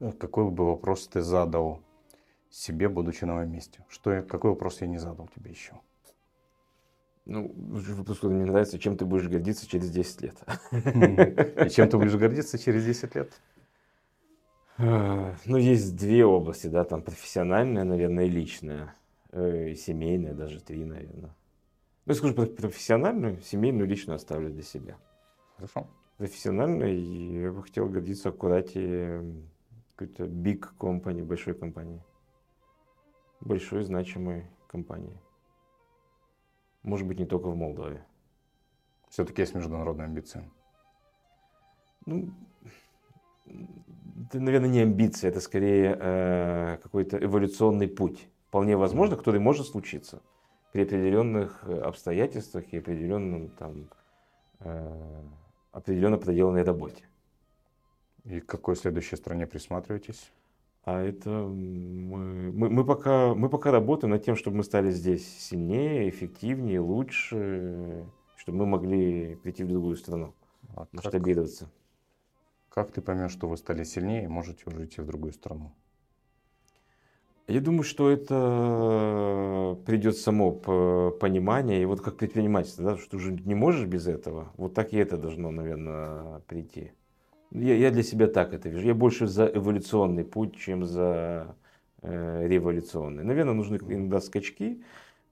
[0.00, 1.82] Э, какой бы вопрос ты задал
[2.50, 3.84] себе, будучи на моем месте?
[3.88, 5.74] Что я, какой вопрос я не задал тебе еще?
[7.26, 7.54] Ну,
[8.06, 10.36] который мне нравится, чем ты будешь гордиться через 10 лет?
[10.72, 13.32] И чем ты будешь гордиться через 10 лет?
[14.78, 18.94] Э, ну, есть две области, да, там профессиональная, наверное, и личная,
[19.32, 21.34] э, и семейная, даже три, наверное.
[22.06, 24.96] Ну, я скажу про профессиональную, семейную, личную оставлю для себя.
[25.56, 25.88] Хорошо.
[26.16, 29.22] Профессиональную, я бы хотел гордиться аккурате
[29.94, 32.02] какой-то big company, большой компании.
[33.40, 35.18] Большой, значимой компании.
[36.82, 38.04] Может быть, не только в Молдове.
[39.08, 40.50] Все-таки есть международные амбиции.
[42.06, 42.30] Ну,
[43.46, 48.28] это, наверное, не амбиции, это скорее э, какой-то эволюционный путь.
[48.50, 50.22] Вполне возможно, который может случиться
[50.72, 53.88] при определенных э, обстоятельствах и определенном там
[54.58, 55.22] э,
[55.70, 57.04] определенно проделанной работе.
[58.24, 60.32] И к какой следующей стране присматриваетесь?
[60.82, 65.28] А это мы, мы, мы, пока, мы пока работаем над тем, чтобы мы стали здесь
[65.38, 70.34] сильнее, эффективнее, лучше, чтобы мы могли прийти в другую страну,
[70.74, 71.70] а масштабироваться.
[72.68, 75.72] Как, как ты поймешь, что вы стали сильнее и можете уже идти в другую страну?
[77.50, 83.32] Я думаю, что это придет само понимание, и вот как предпринимательство, да, что ты уже
[83.32, 86.92] не можешь без этого, вот так и это должно, наверное, прийти.
[87.50, 88.86] Я, я для себя так это вижу.
[88.86, 91.56] Я больше за эволюционный путь, чем за
[92.02, 93.24] э, революционный.
[93.24, 94.80] Наверное, нужны иногда скачки,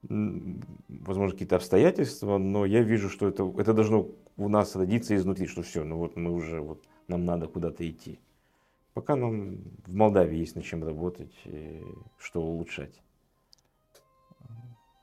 [0.02, 5.62] возможно, какие-то обстоятельства, но я вижу, что это, это должно у нас родиться изнутри, что
[5.62, 8.18] все, ну вот мы уже, вот нам надо куда-то идти.
[8.98, 11.84] Пока нам в Молдавии есть над чем работать, и
[12.18, 13.00] что улучшать.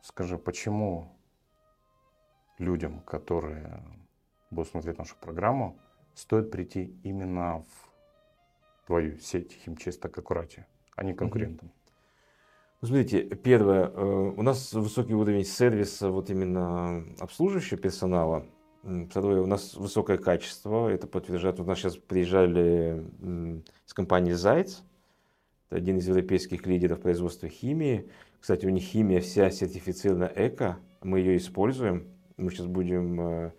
[0.02, 1.18] Скажи, почему
[2.58, 3.82] людям, которые
[4.52, 5.80] будут смотреть нашу программу,
[6.14, 10.68] стоит прийти именно в твою сеть химчисток как аккуратия,
[10.98, 11.72] а не конкурентам?
[12.82, 18.46] Ну, смотрите, первое, э, у нас высокий уровень сервиса, вот именно обслуживающего персонала.
[19.10, 21.60] Второе, у нас высокое качество, это подтверждает.
[21.60, 23.04] У нас сейчас приезжали
[23.86, 24.84] с компании Зайц,
[25.68, 28.08] это один из европейских лидеров производства химии.
[28.40, 32.08] Кстати, у них химия вся сертифицирована эко, мы ее используем.
[32.38, 33.52] Мы сейчас будем э,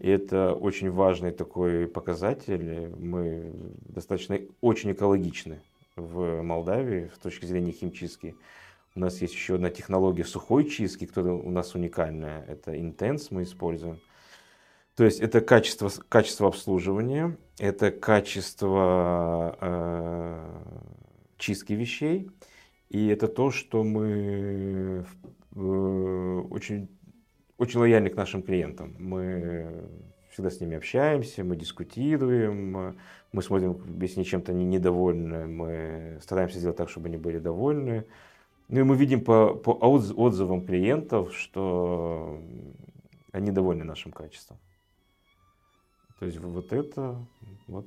[0.00, 2.90] и это очень важный такой показатель.
[2.96, 3.52] Мы
[3.88, 5.60] достаточно очень экологичны
[5.96, 8.36] в Молдавии с точки зрения химчистки.
[8.94, 12.44] У нас есть еще одна технология сухой чистки, которая у нас уникальная.
[12.44, 13.98] Это Intense мы используем.
[14.96, 20.60] То есть это качество, качество обслуживания, это качество э,
[21.36, 22.30] чистки вещей,
[22.90, 25.04] и это то, что мы
[25.54, 26.88] э, очень
[27.56, 28.94] очень лояльны к нашим клиентам.
[28.98, 29.84] Мы
[30.30, 32.96] всегда с ними общаемся, мы дискутируем,
[33.32, 38.04] мы смотрим, если они чем-то не недовольны, мы стараемся сделать так, чтобы они были довольны.
[38.68, 42.40] Ну и мы видим по, по отзывам клиентов, что
[43.32, 44.58] они довольны нашим качеством.
[46.18, 47.16] То есть вот это
[47.66, 47.86] вот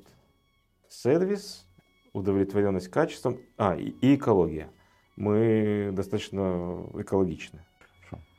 [0.88, 1.66] сервис,
[2.12, 4.70] удовлетворенность качеством, а, и, и экология.
[5.16, 7.64] Мы достаточно экологичны.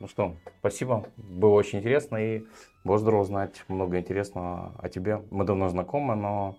[0.00, 1.06] Ну что, спасибо.
[1.16, 2.44] Было очень интересно и
[2.84, 5.22] было здорово знать много интересного о тебе.
[5.30, 6.56] Мы давно знакомы, но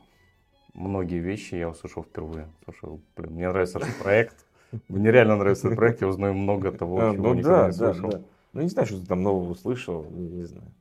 [0.73, 2.47] многие вещи я услышал впервые.
[2.63, 4.45] Слушай, блин, мне нравится этот проект.
[4.87, 7.73] Мне реально нравится этот проект, я узнаю много того, а, чего ну, никогда да, не
[7.73, 8.25] слышал.
[8.53, 10.71] Ну не знаю, что ты там нового услышал, не знаю.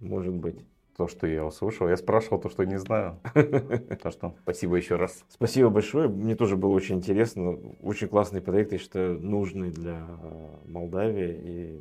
[0.00, 0.66] Может быть
[0.98, 1.88] то, что я услышал.
[1.88, 3.20] Я спрашивал то, что не знаю.
[4.02, 5.24] Так что спасибо еще раз.
[5.28, 6.08] Спасибо большое.
[6.08, 7.52] Мне тоже было очень интересно.
[7.82, 11.40] Очень классный проект, я считаю, нужный для э, Молдавии.
[11.44, 11.80] И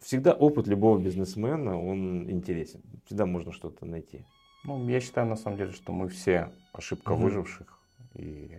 [0.00, 2.80] всегда опыт любого бизнесмена, он интересен.
[3.04, 4.24] Всегда можно что-то найти.
[4.64, 7.24] Ну, я считаю, на самом деле, что мы все ошибка угу.
[7.24, 7.78] выживших.
[8.14, 8.58] И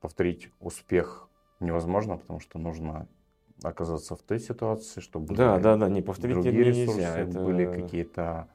[0.00, 1.28] повторить успех
[1.60, 3.06] невозможно, потому что нужно
[3.62, 7.18] оказаться в той ситуации, чтобы да, да, да, не повторить другие ресурсы, нельзя.
[7.18, 7.40] Это...
[7.40, 8.48] были какие-то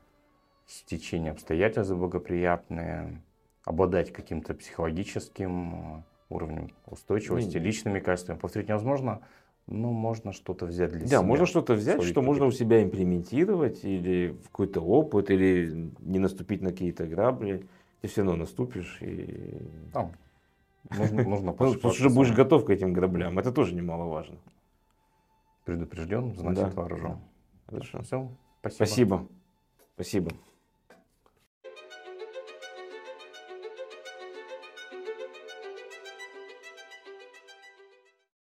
[0.68, 3.22] стечения обстоятельств благоприятные,
[3.66, 7.64] обладать каким-то психологическим э, уровнем устойчивости, не...
[7.64, 8.38] личными качествами.
[8.38, 9.22] Повторить невозможно,
[9.68, 11.18] но можно что-то взять для да, себя.
[11.18, 16.20] Да, можно что-то взять, что можно у себя имплементировать, или в какой-то опыт, или не
[16.20, 17.66] наступить на какие-то грабли.
[18.02, 19.62] Ты все равно наступишь и...
[19.94, 20.12] Там.
[20.90, 23.38] Нужно, нужно Потому что будешь готов к этим граблям.
[23.38, 24.38] Это тоже немаловажно
[25.72, 26.82] предупрежден, значит да.
[26.82, 27.20] вооружен.
[27.68, 28.02] Хорошо.
[28.02, 28.86] Все, спасибо.
[28.86, 29.28] Спасибо.
[29.96, 30.32] Спасибо.